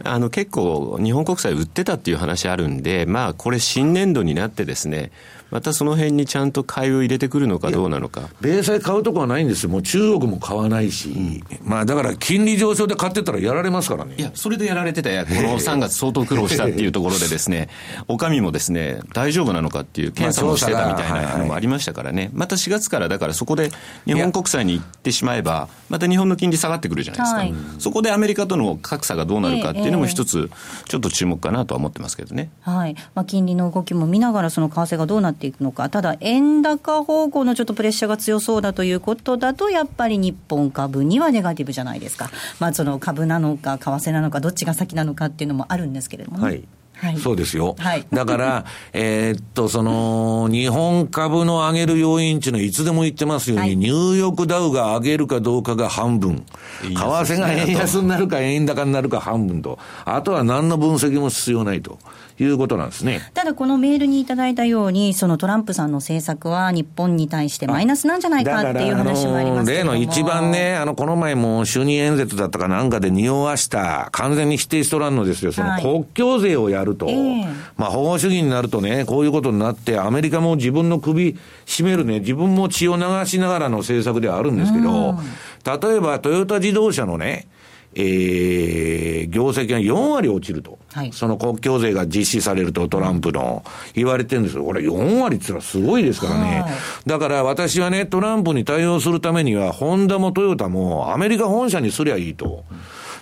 [0.02, 5.12] あの結構日本国債売ってたっていう話あるんで、まあこれ新年度になってですね、
[5.52, 8.30] またその辺にちゃんと買いを入れてくるのかどうなのか。
[8.40, 9.68] 米債買うとこはないんですよ。
[9.68, 11.10] もう中国も買わないし。
[11.10, 14.14] うん、まあだから金利上昇で買ってたらやられますからね。
[14.16, 17.68] いや、それでやられてたや、この3月相当苦労したっていうところでですね、
[18.08, 22.30] お上もですね、大丈夫なのかっていう検査もしてたみたいなのもありましたからね。
[22.32, 23.70] また4月からだからそこで
[24.06, 27.38] 日本国債に行ってしまえば、また日本の金利下がってくるじゃないですか。
[27.40, 30.50] はい、そこでアメリカとの格差がどうなるかっていうのも一つ、
[30.88, 32.50] ちょっと注目かなとは思ってますけどね。
[32.62, 46.44] はいまあ、金利の動きも見ながら、その為替がどうなっていくのか、ただ、円高方向のちょっとプレッシャーが強そうだということだと、やっぱり日本株にはネガティブじゃないですか、まあ、その株なのか、為替なのか、どっちが先なのかっていうのもあるんですけれどもね。
[46.44, 46.64] はい
[47.02, 47.74] はい、そうですよ。
[47.78, 56.44] はい、だから、 えっと、その、日本株の上げる要因っていうのは、いつでも言ってますように、はい、ニューヨークダウが上げるかどうかが半分。
[56.82, 59.80] 為替が円安になるか円高になるか半分と。
[60.04, 61.98] あとは何の分析も必要ないと。
[62.42, 63.30] いうことなんですね。
[63.34, 75.52] ただ、このメールにいただいたように、そのトランプさんの政策は日本に対してマイナスなんじゃないかっていう話もあります例の一番ね、あの、この前も就任演説だったかなんかで匂わした、完全に否定しとらんのですよ。
[75.52, 77.06] その国境税をやると。
[77.06, 85.18] はい、まあ、保護主義になるとね、こういうことになって、アメリカも自分の首絞めるね、自分も血を流しながらの政策ではあるんですけど、
[85.64, 87.46] 例えばトヨタ自動車のね、
[87.94, 93.64] えー、業績が4割落ちると、はい、その国境税が実施されると、トランプの。
[93.94, 96.64] 言われてるんですよ、これ、4割って言ったらすごいですからね、
[97.06, 102.64] だから私はね、トランプに対応するためには、ホンダもトヨタもアメリカ本社にすりゃいいと。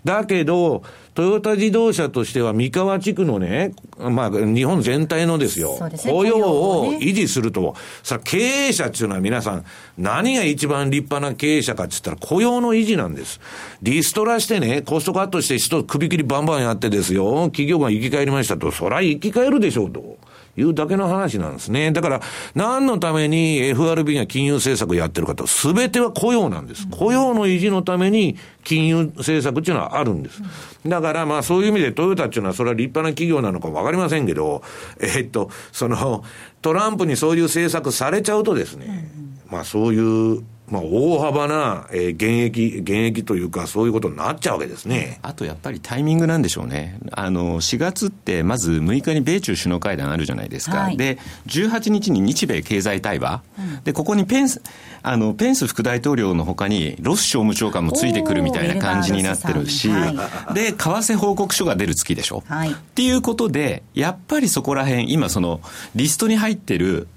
[0.04, 0.82] だけど、
[1.14, 9.64] トヨタ自動車としては三河地区のね、まあ、日本全体のですよ、すね、雇用を維持すると、さ経営者っていうのは皆さん、
[9.98, 13.40] 何が一番立派な経営者かって言ったら雇用の維持なんです。
[13.82, 20.18] リストラしてね、コストカットして人首切りバンバンやってですよ、企業が生き返りましたと、そりゃ生き返るでしょうと。
[20.56, 21.92] いうだけの話なんですね。
[21.92, 22.20] だから、
[22.54, 26.88] 何のために FRB が金融政策をやってるかと、すべては雇用なんです。
[26.88, 30.42] 雇用の維持のために金融政策っていうのはあるんです。
[30.86, 34.62] だから、まあそういう意味でトヨタっていうのはそれは立派な企業なのかわかりませんけど、
[35.00, 36.24] えー、っと、その、
[36.62, 39.10] トランプにそういう政策されちゃうとですね、
[39.50, 39.98] まあそうい
[40.38, 45.18] うまあ、大幅な、えー、減益、減益というか、そういうことになっちゃうわけですね。
[45.22, 46.98] あとやっぱりタイミングなんでしょうね。
[47.11, 50.78] あの、4月ってまず6日に米中首脳会談あるじゃないですか。
[50.78, 53.42] はい、で、18日に日米経済対話。
[53.59, 54.62] うん、で、ここにペンス、
[55.02, 62.44] あの、ペンス副大統領のほかに、ロス商務長官もついてくるみたいな感じになってるし、はい、で、為替報告書が出る月でしょ。
[62.46, 65.61] はい、っていうことで、やっぱりそこら辺、今その、
[65.96, 67.09] リストに入ってる、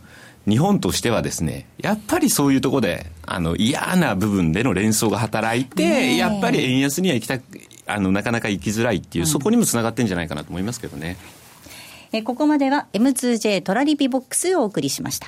[0.48, 7.40] 日本としてはですね、やっぱりそういうところで、あの、嫌な部分での連想が働いて、やっぱり円安には行きた
[7.86, 11.18] あの、なかなか行きづらいっていう、そこにもつながってんじゃないかなと思いますけどね。
[12.12, 15.28] えここまでは M2J トラリピボックスをお送りしました。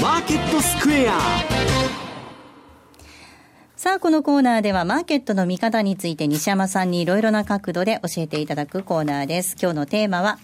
[0.00, 1.18] マーケットスクエア
[3.76, 9.56] さあ、このコーナーではマーケットの見方について西山さんにいろいろな角度で教えていただくコーナーです。
[9.60, 10.38] 今日のテーマは、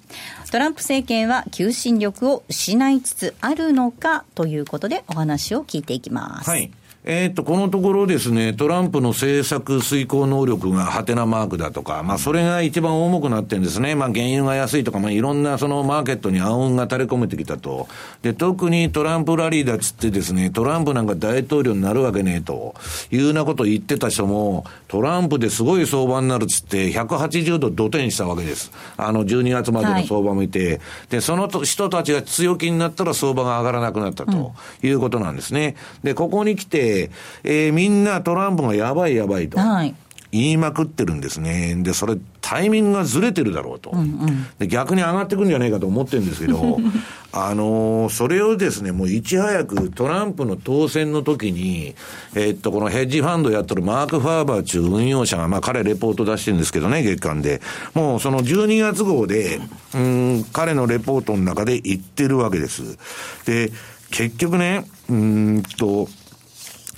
[0.51, 6.51] トランプ政権は求心力を失いつつあるのかということでお話を聞いていきます。
[6.51, 6.71] はい。
[7.09, 13.95] えっ、と、このところですね、トランプの政策遂行能力がハテナマークだとか、まあ、それが一番重くなってるんですね。
[13.95, 17.87] まあ、原油が安いとか、まあ、いろんなそのマーケットに暗雲が垂れ込めてきたと。
[18.23, 22.75] で、特にトランプラリーだっつってですね、トランプなんか大統領になるわけねえと、
[23.13, 28.73] いうようなことを言ってた人も、トランプですごい相場になるっつって、180度土転したわけです。
[28.97, 35.77] あの、12月までの相場もいて、はい、で、その人たちが強気になったら相場が上がらなくなったということなんですね。
[36.03, 36.96] で、ここに来て、
[37.45, 39.59] えー、みんなトランプがやばいやばいと。
[39.59, 39.95] はい
[40.33, 41.75] 言いまくってるんですね。
[41.79, 43.91] で、それ、タイミングがずれてるだろうと。
[43.91, 46.79] うんうん、で逆に上がってくんじゃないかと思ってるんですけど、
[47.33, 51.95] あのー、それをですね、もういち早くトランプの当選の時に、
[52.35, 57.61] えー、っと、このヘッジファンドやってるマーク・ファーバー中運用者が、まあ彼レポート出してるんですけどね、月間で。
[57.95, 59.61] もうその12月号で、
[59.95, 62.99] うん、彼のレポートの中で言ってるわけです。
[63.47, 63.73] で、
[64.11, 66.09] 結局ね、うんと、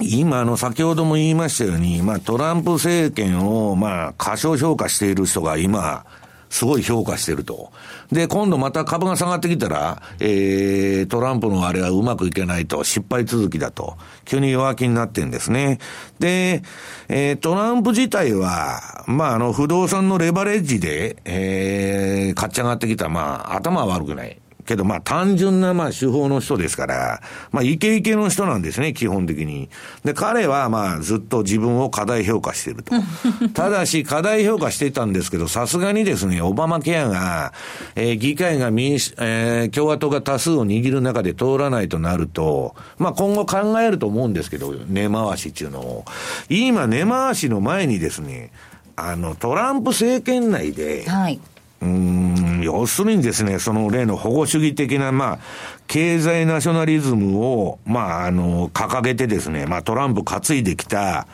[0.00, 6.06] 今、あの、先ほども言いましたように、まあ、トランプ政権を、まあ、過小評価している人が今、
[6.50, 7.72] すごい評価してると。
[8.10, 15.78] で、今度また株が下がってきたら、えー、トランプのあれはうまくいけないと、失敗続きだと、急に弱気になってんですね。
[16.18, 16.62] で、
[17.08, 24.38] えー、トランプ自体は、まあ、あの、不動産のレバレッジで、えー、勝ち上がってきた、まあ、頭は悪くない。
[24.68, 29.68] けど、まあ単純なまあ手法の人ですから、まあイケイケの人なんですね、基本的に。
[30.04, 32.94] で、彼はまあずっと自分を過大評価していると。
[33.54, 37.52] ただし、過大評価していたんですけど、さすがにですね、オバマケアが、
[37.96, 46.04] えー、議会が民主、えー、共和党が多数を握る中で通らないとなると、まあ今後考えると思うんですけど、根回しっていうのを。
[46.48, 48.50] 今、根回しの前にですね、
[48.96, 51.40] あの、トランプ政権内で、はい。
[51.80, 55.38] うん、要するにですね、その例の保護主義的な、まあ、
[55.86, 61.28] 経済ナショナリズムを、まあ、あの、掲げてですね、まあ、トランプ担いできた、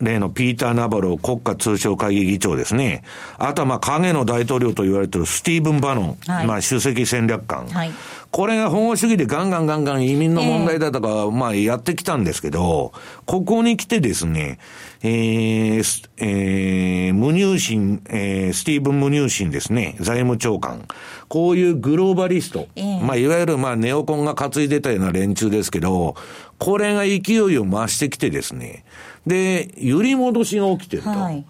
[0.00, 3.02] 例のピーター・ナバロ国家通商会議議長ですね。
[3.38, 7.66] あとはまあ影の大統領と言われているスティーブン・バノン、はい、まあ首席戦略官。
[7.68, 7.92] はい、
[8.30, 12.92] これが保護主義でガンガンガンガン移民の問題だとか、まあやってきたんですけど、
[13.24, 14.58] ここに来てですね、
[15.06, 20.86] えー、えー、ムニューシン、えー、スティーブン・ムニューシンですね、財務長官。
[21.28, 26.16] こういうグローバリスト、えー、まあ、いわゆるまあ、ネオコンが担いでたような連中ですけど、
[26.58, 28.84] これが勢いを増してきてですね、
[29.26, 31.10] で、揺り戻しが起きてると。
[31.10, 31.44] はい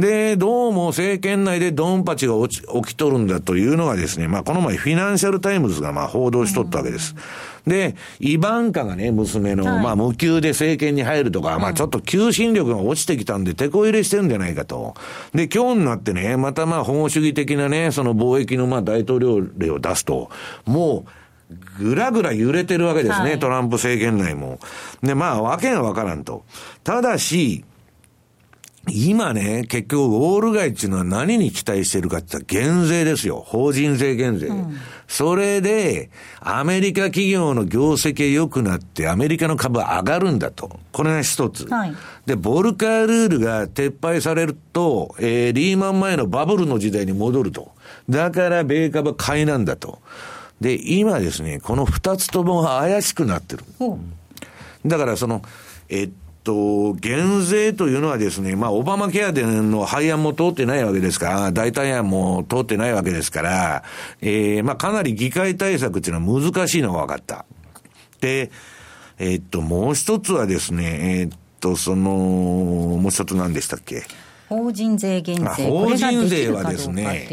[0.00, 7.14] で、どうも政権内でドンパチが起きとるんだというのがですね、まあこの前フィナンシャルタイムズがまあ報道しとったわけです。
[7.66, 14.94] で、イバンカがね、娘の、まあ無給で政権に入るとか、まあちょっと求心力が落ちてきたんで、手こ入れしてるんじゃないかと。
[15.34, 20.30] で、今日になってね、またまあ保護主義的なね、その貿易のまあ大統領令を出すと、
[20.64, 21.10] もう、
[21.78, 24.60] ぐらぐら揺れてるわけですね、はい、トランプ政権内も。
[25.02, 26.44] で、まあ、わけがわからんと。
[26.84, 27.64] ただし、
[28.88, 33.44] 今ね、結局、ウォール街っていうのは何に期待してるかって言ったら減税ですよ。
[33.46, 34.46] 法人税減税。
[34.46, 34.76] うん、
[35.06, 36.10] それで、
[36.40, 40.80] アメリカ企業の業績が良くなって、アメリカの株は上がるんだと。
[40.92, 41.66] これが一つ。
[41.68, 47.72] はい、で、ボルカールールが撤廃されると、えー、リーマン前のバブルの時代に戻ると。
[48.08, 49.98] だから、米株は買いなんだと。
[50.58, 53.64] で、今ですね、この二つとも怪しくなってる。
[54.86, 55.42] だから、その、
[55.90, 56.10] えっ
[56.42, 63.84] と、減税というのはですね、まあ、オバマケアでの廃案も通ってないわけですから、代替案も通ってないわけですから、
[64.20, 67.44] えー、まあ、かなり議会対策っていうのは難しいのが分かった。
[68.20, 68.50] で、
[69.18, 74.04] えー、っと、もう一つはですね、えー、っと、その、もう一つ何でしたっけ？
[74.48, 77.28] 法人税減税、法人税はですね、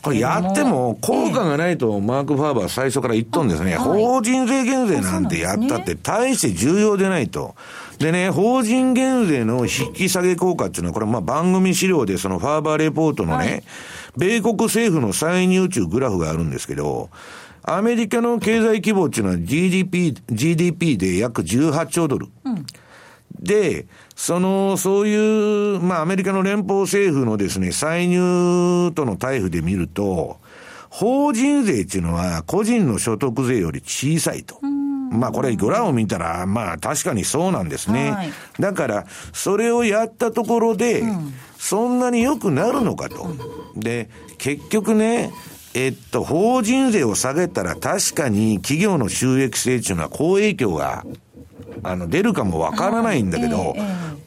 [0.00, 3.76] これやっても効果がないとマーク・ファーバー最初から言っとんですね。
[3.76, 7.54] 法人税減税なんてやったって大して重要でないと。
[7.98, 13.62] でね、法人減税の引き下げ効果っていうのは、これまあ番組資料でそのファーバーレポートのね、はい、
[14.16, 17.10] 米国政府の歳入中グラフがあるんですけど、
[17.62, 22.28] アメリカの経済規模っていうのは GDP、GDP で約18兆ドル。
[22.44, 22.66] うん
[23.40, 23.86] で、
[24.16, 30.38] その、そういう、まあ、アメリカの連邦政府のですね、歳入との対比で見ると、
[30.90, 34.58] 法人税っていうのは個人の所得税より小さいと。
[35.10, 38.10] まあこれ、グラを見たら、まあ確かにそうなんですね。
[38.10, 41.02] はい、だから、それをやったところで、
[41.58, 43.28] そんなに良くなるのかと。
[43.76, 45.30] で、結局ね、
[45.74, 51.04] えっと、法人税を下げたら確かに企業の収益性っていうのは好影響が
[51.82, 53.74] あの、出るかもわからないんだけど、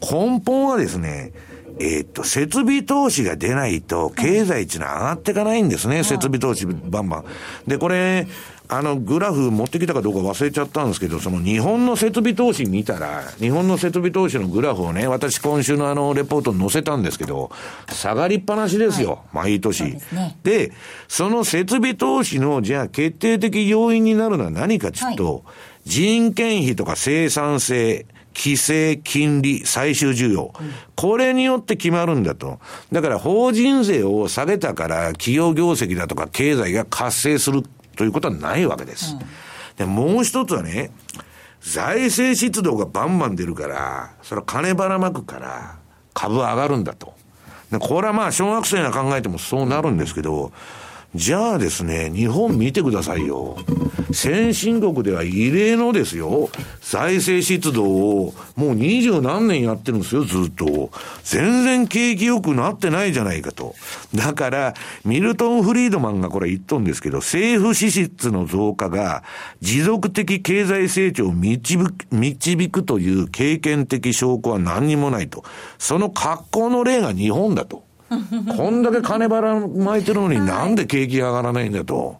[0.01, 1.32] 根本はですね、
[1.79, 7.25] えっと、設備投資が出ないと、経済っていうのは上がっていかないんですね、設備投資バンバン。
[7.67, 8.27] で、これ、
[8.72, 17.51] あの、グラフ持ってきたかどうか忘れちゃったんですけど、その日本の設備投資見たら、日本の設備投資のグラフをね、私今週のあの、レポートに載せたんですけど、
[17.91, 19.97] 下がりっぱなしですよ、はい、毎年。
[20.43, 20.72] で、ね、
[21.09, 30.72] その設備投資の、じゃあ決定的要因になるのは何かちょっと、はい、人件費とか生産性、規制、金利、最終需要、うん。
[30.95, 32.59] これによって決まるんだと。
[32.89, 37.63] だから法人税を下げたから企業業績だとか経済が活性する
[38.02, 39.16] ということはないわけです。
[39.78, 40.89] で、もう一つはね、
[41.62, 45.76] 財政出動がバンバン出るから、それは金ばらまくから、
[46.16, 47.14] 株上がるんだと。
[47.70, 50.52] で、これはまあ、小学生が考えてもそうなるんですけど、
[51.14, 53.57] じゃあですね、日本見てくださいよ。
[54.14, 56.49] 先進国では異例のですよ、
[56.82, 60.89] 財政出動をもう二十何年やってるんですよ、ずっと。
[61.26, 63.76] 全然景気良くなってないじゃないかと。
[64.16, 69.24] だから、ミルトン・フリードマンがこれ言っとんですけど、政府支出の増加が
[69.59, 75.43] 持続的経済成長を導く導くという経験的証拠は何にもないと。
[75.78, 77.80] その格好の例が日本だと。
[78.57, 82.20] こんだけ金ばらまいてるのになんで景気が上がらないんだと。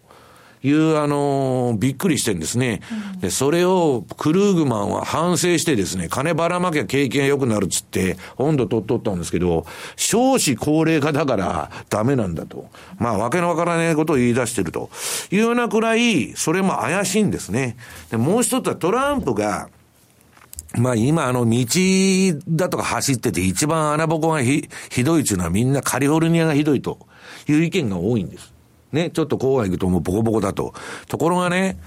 [0.64, 2.82] いう、あのー、びっくりしてんですね。
[3.20, 9.66] で、それを、クルーグマンは反省してですね、金ばらまきゃ景気が良くなるっつって、温度取っとったんですけど、
[9.96, 12.68] 少子高齢化だからダメなんだと。
[13.00, 14.92] まあ、わけのわからないことを言い出してると。
[15.32, 17.76] いうようなくらい、それも怪しいんですね。
[18.12, 19.70] で、もう一つはトランプが、
[20.78, 21.66] まあ今あの道
[22.48, 27.00] だとか走ってて一番穴ぼこがひひどいっていうのはみんなカリフォルニアがひどいと
[27.48, 28.54] いう意見が多いんです。
[28.92, 30.74] ね、ちょっと郊外行くともうボコボコだと。
[31.08, 31.78] ところがね、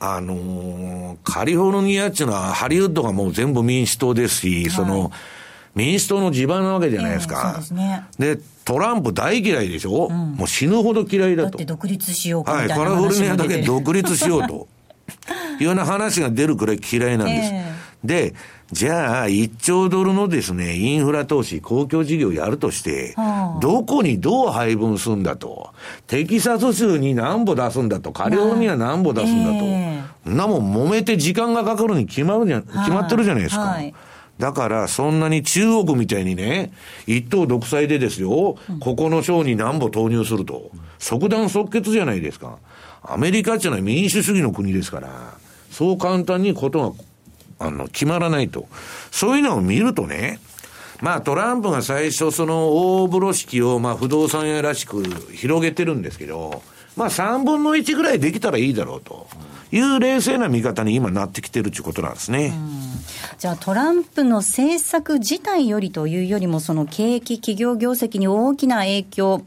[0.00, 5.12] あのー、カリフォルニアっていうのはハリウッドがもう全部民主党ですし、はい、その、
[5.74, 7.54] 民主党の地盤なわけじゃないですか。
[7.56, 11.50] えー、ね、で、トランプ大嫌いでしょ、うん、もう死ぬほど嫌いだと。
[11.50, 14.68] だって独立しようかはい、カリフォルニアだけ独立しようと。
[15.60, 17.50] いうような話が出るくらい嫌いなんです。
[17.52, 17.74] えー、
[18.04, 18.34] で、
[18.72, 23.14] じゃあ、1兆ドルのですね、インフラ投資、公共事業やるとして、
[23.60, 25.70] どこにどう配分するんだと。
[26.06, 28.12] テキサス州に何歩出すんだと。
[28.12, 29.64] カリフォルニア何歩出すんだと。
[29.66, 33.62] えー、なもん揉めて時間がかかるに決まるじゃ、決まってるじゃないですか。
[33.62, 33.94] はい
[34.40, 36.72] だから、そんなに中国みたいにね、
[37.06, 40.70] 一党独裁でですよ、ここの省に何歩投入すると。
[40.98, 42.56] 即断即決じゃないですか。
[43.02, 45.34] アメリカっていうのは民主主義の国ですから、
[45.70, 46.96] そう簡単にことが、
[47.60, 48.68] あの、決まらないと。
[49.12, 50.40] そういうのを見るとね、
[51.00, 55.02] まあトランプが最初その大風呂敷をまあ不動産屋らしく
[55.34, 56.62] 広げてるんですけど、
[56.96, 59.28] まあ3分の1ぐらいできたらいいだろうと。
[59.72, 62.52] いう冷静な見方に今なってきてるということなんですね。
[63.38, 69.44] じゃあトランプの政策自体よりというよりもその景気企業業績に大きな影響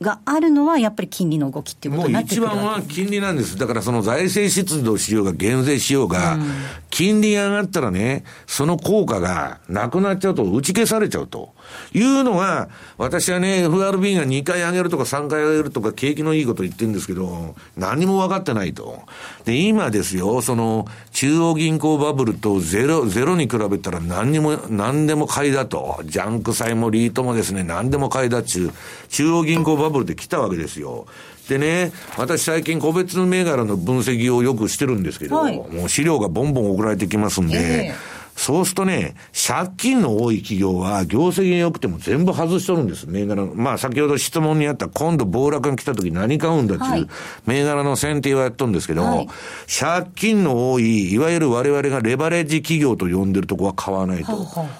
[0.00, 3.56] があるのは、やっぱり金利の動きっていうことになってくるもう一番は金利なんです。
[3.56, 6.50] だからその財政出動しようが減税しようが、うん、
[6.90, 11.54] 金利が上がったらね、その効果がなくなっちゃうと、打ち消されちゃうと。
[11.92, 12.68] いうのが、
[12.98, 19.02] 私はね、FRB が2回上げるとか3回上げるとか景気のいいこと言ってるんですけど、何も分かってないと。
[19.44, 26.00] で、今ですよ、その、中央銀行バブルとゼロ、ゼロに比べたら何にも、何でも買いだと。
[26.04, 28.72] ジャンク債もリートもですね、何でも買いだっちゅう、
[29.08, 31.06] 中央銀行バブルで来たわけですよ。
[31.48, 39.16] でね、私最近個別銘柄の分析をよくしてるんですけど、はい、もう資料がボンボン送られてきますんで、えーそうするとね、
[39.46, 43.08] 借金の多い企業は業績が良くても全部外しとるんです。
[43.08, 43.54] 銘柄の。
[43.54, 47.08] まあ先ほど質問にあった今度暴落が来た時何買うんだっていう
[47.46, 49.28] 銘柄の選定はやっとるんですけど、はい、
[49.66, 54.32] 借金の多い、いわゆる我々がレバレッジ企業と呼んでるとこは買わないと。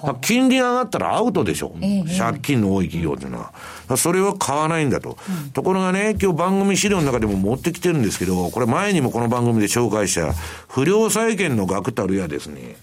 [0.03, 1.75] まあ、金利が上がったらアウトでしょ。
[1.81, 3.53] えー、借金の多い企業っていうのは。
[3.97, 5.17] それは買わないんだと。
[5.45, 10.33] うん、ところがね、今日番組資料の中でも持ってきてるんですけど、これ前にもこの番組で紹介した
[10.67, 12.75] 不良債権の額たるやですね、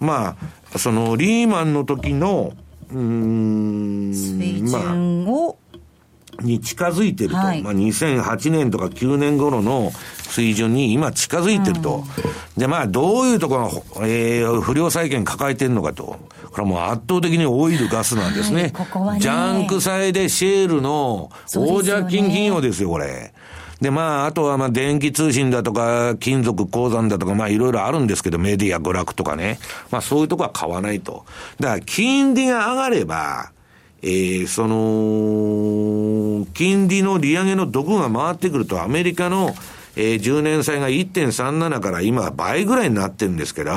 [0.00, 0.36] ま
[0.74, 2.54] あ、そのリーマンの時の、
[2.92, 5.78] うん、水準を、ま
[6.40, 9.92] あ、に近づいてると、はい、まあ、2008年とか9年頃の
[10.22, 12.04] 水準に今近づいてると、
[12.56, 16.18] うん、で、まあ、どういうところが、えー、不良債権抱えてるのかと、
[16.50, 18.62] これはもう圧倒的にオイル、ガスなんですね。
[18.62, 19.20] はい、ここはね。
[19.20, 23.34] ジャンク債でシェールの大借金企業ですよ、これ。
[23.80, 29.58] で、まあ、あとはまあ、電気通信だとか、金属鉱山だとか、まあ、いろいろあるんですけど、メディア、娯楽とかね。
[29.90, 31.24] まあ、そういうとこは買わないと。
[31.58, 33.52] だから、金利が上がれば、
[34.02, 39.54] えー、その、金利の利上げの毒が回ってくると、アメリカの
[39.96, 43.72] えー、10年債が1.37から今倍ぐらいになってるんですけど、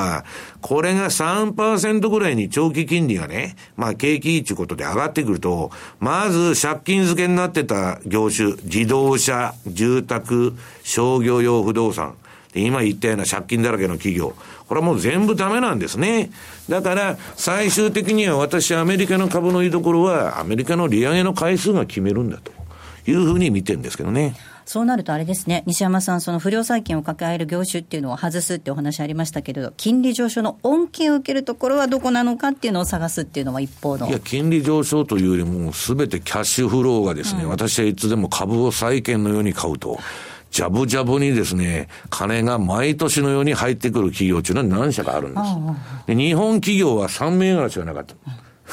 [0.62, 10.54] これが3%ぐらいに長期金利がね、まあ景気いいということで上がってくると、まず借金付けになってた業種、自動車、住宅、
[10.84, 12.16] 商業用不動産、
[12.56, 14.36] 今言ったような借金だらけの企業、
[14.68, 16.32] これはもう全部ダメなんですね。
[16.70, 22.52] だから、最終的には私、アメリカの株の居所は、アメリカの利上げの回数が決めるんだと
[23.10, 24.36] いうふうに見てるんですけどね。
[24.66, 34.08] そうなるとあれですね、西山さん、その不良債権を抱える業種っていうのを外すってお話ありましたけれど、金利上昇の恩恵を受けるところはどこなのかっていうのを探すっていうのは一方の。
[34.08, 40.00] いや、金利上昇というよりも、すべてキャッシュフローがですね、うん、私はいつでも株を債券のように買うと。
[40.54, 45.44] ジャブジャブにですね、金が毎年のように入ってくる企業っていうのは何社かあるんです。
[46.08, 48.16] で日本企業は3銘柄しかなかった。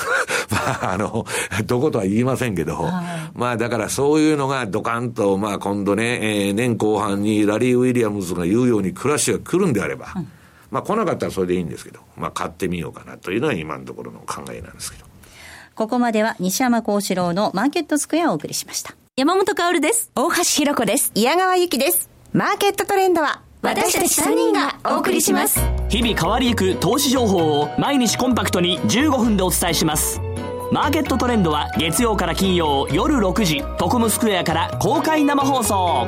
[0.50, 1.26] まあ、あの、
[1.66, 10.28] どことは言いませんけど、はい、まあだからそういうのがドカンと、まあ今度ね、えー、年後半にラリー・ウィリアムズが言うようにクラッシュが来るんであれば、うん、
[10.70, 15.04] まあ来なかったらそれでいいんですけど、まあ買ってみようかなというのは今のところの考えなんですけど。
[15.74, 18.94] ここまでは西山幸四郎のマーケットスクエアをお送りしました。
[19.16, 20.10] 山本薫です。
[20.14, 21.12] 大橋弘子です。
[21.14, 22.10] 矢川由紀です。
[22.32, 25.60] マーケットトレンドは私たち3人がお送りします。
[25.90, 30.18] 日々変わりゆく投資情報を毎日コンパクトに15分でお伝えします。
[30.72, 36.06] マーケットトレンドは月曜から金曜夜6時トコムスクエアから公開生放送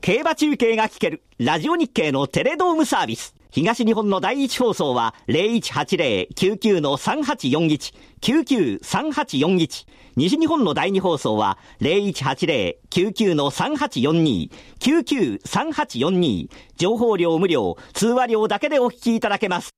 [0.00, 19.70] 競馬中継が聞けるラジオ日経のテレドームサービス東日本の第一放送は0180-99-3841 99-3841西日本の第二放送は0180-99-3842 99-3842情報量無料通話料だけでお聞きいただけます。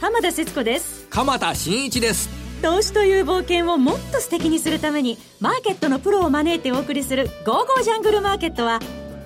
[0.00, 1.06] 浜田節子です。
[1.10, 2.28] 鎌田新一です。
[2.62, 8.80] 投資という冒険をもっと素敵にするためにマーケットのプロを招いてお送りする「ゴーゴージャングルマーケット」は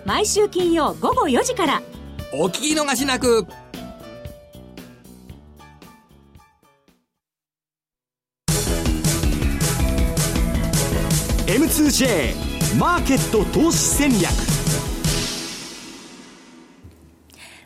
[0.04, 1.82] 毎週金曜午後4時から。
[2.32, 3.44] お聞き逃しなく
[11.50, 14.30] M2J マーケット投資戦略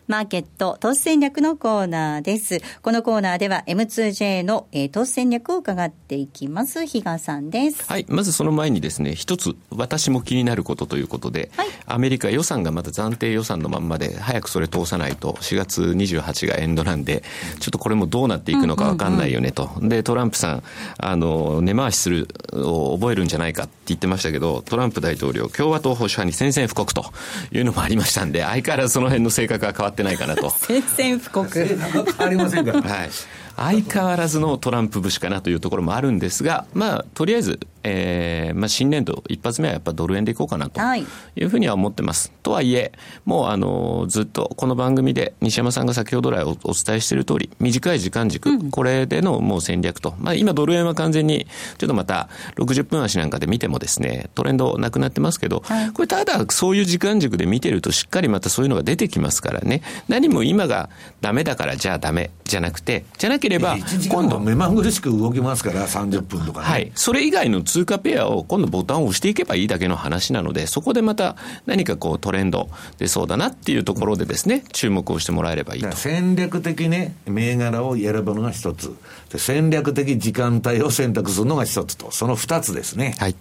[0.07, 2.61] マーケット投資戦略のコーナーです。
[2.83, 6.87] このコーナーでは M2J の、えー、投資戦略を伺っていきます。
[6.87, 7.85] 比嘉さんです。
[7.87, 8.05] はい。
[8.09, 17.23] まずその前にですね、一つ私も気になることということで、はい、アメリカ予算がまだ暫定予算のまんまで、早くそれ通さないと4月28がエンドなんで、
[17.61, 19.71] ちょっとこれもどうなっていくのかわかんないよねと。
[19.81, 20.63] で、トランプさん、
[20.99, 27.07] あの、根回しするを覚えるんじゃないかって言ってましたけど、トランプ大統領、共和党保守派に宣戦布告と
[27.53, 30.51] いうのもありましたんで、相変わらずその辺の性格が変わってないかなと。
[30.59, 31.49] 宣戦布告。
[31.55, 31.79] 変
[32.19, 32.83] わりませんから。
[32.83, 33.11] はい。
[33.57, 41.45] 相変わらずのトランプ節かなというところもあるんですが、まあ、とりあえず、えーまあ、新年度一発目はやっぱドル円でいこうかなとい。
[41.45, 42.29] うふうには思ってます。
[42.29, 42.93] はい、とはいえ、
[43.25, 51.47] もうあのずっとこの番組で西山さんが先ほど来おお伝えしている通り、短い時間軸、うん、これでのもう戦略と、まあ、今ドル円は完全に、
[51.79, 60.89] ちょっとまた60分足なんかで見てもですね、トレンドなくなってますけど、はい、これただそういう時間軸で見てるとしっかりまたそういうのが出てきますからね、何も今が
[61.21, 63.77] ダメだからじゃあダメじゃなくて、じゃなければ、
[64.09, 66.67] 今度目まぐるしく動きますから、30分とかね。
[66.67, 66.93] はい。
[66.95, 71.37] それ以外の通貨ペアを今度ボタンを押していけばいいだけの話なので、そこでまた
[71.67, 72.69] 何かこうトレンド
[72.99, 75.93] 出そうだなっていうところでですね、注目をしてもらえればいいと。
[75.93, 78.95] 戦略的ね、銘柄を選ぶのが一つ。
[79.37, 83.15] 戦略的時間帯を選択するのが一つと、その二つですね。
[83.19, 83.37] はい。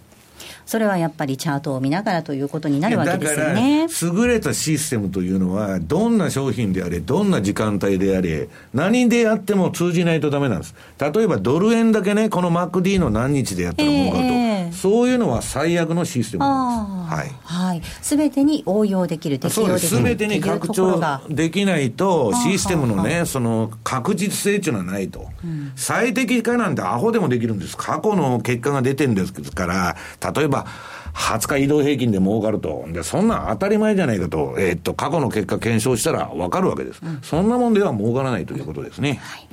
[0.66, 3.86] それはやっぱりチャートを見ながらということになるわけですよね。
[4.02, 10.74] 優れたシステムというのは、どんな商品であれ、どんな時間帯であれ、何でやっても通じないとダメなんです。
[10.98, 17.14] 例えばドル円だけね、この MacD の何日でやったら儲かると、えー、そういうのは最悪のシステムなんです。
[17.14, 17.32] はい。
[17.42, 17.82] はい。
[18.02, 19.88] すべてに応用できる、適用できる。
[19.88, 25.26] すべてに拡張できないと、システムのね、その確実性っていうのはないと。
[25.44, 27.76] うん、最適化なんてアホでもできるんです。
[27.76, 29.96] 過去の結果が出てるんですから、
[30.34, 30.66] 例えばば、
[31.14, 32.84] 20日移動平均で儲かると。
[32.88, 37.00] で、そんな当たり前じゃないかと、えー、っと、過去の結果検証したら分かるわけです。
[37.04, 39.20] うん、そんなもんでは儲からないということですね。
[39.22, 39.48] はい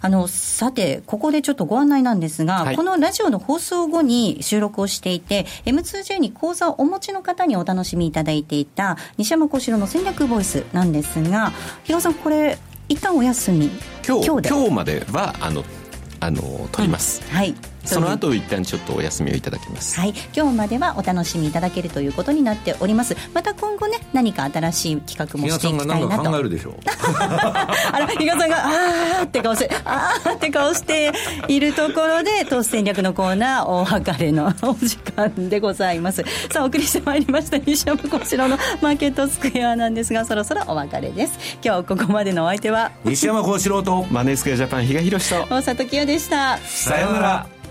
[0.00, 11.52] あの、さて、ここでちょっとご案内なんですが、はい、このラジオの放送後に収録をしていて、M2J に講座をお持ちの方にお楽しみいただいていた、西山幸四郎の戦略ボイスなんですが、
[11.84, 13.70] 比嘉さん、これ、一旦お休み。
[14.06, 15.64] 今日今日までは、あの、
[16.20, 17.22] あの、取ります。
[17.28, 17.54] うん、はい。
[17.88, 19.98] その後一旦ちょっとお休みをいただきます。
[19.98, 20.14] はい。
[20.36, 23.16] 今日まではお楽しみいただけるということになっております。
[23.34, 26.30] また今後ね何か新しい企画もしていきたいなと。
[26.30, 26.74] 考えるでしょう。
[27.92, 31.12] あら比嘉さんがあーって顔してあーって顔して
[31.48, 36.22] いるところで投資戦略のコーナー大別れのお時間でございます。
[36.52, 41.38] さあお送りしてまいりました西山幸四郎のマーケットスクエアなんですがそろそろお別れです。
[41.64, 46.58] 今日ここまでのお相手は西山幸四郎とマネースクエアジャパン比嘉宏と大里清でした。
[46.58, 47.46] さようなら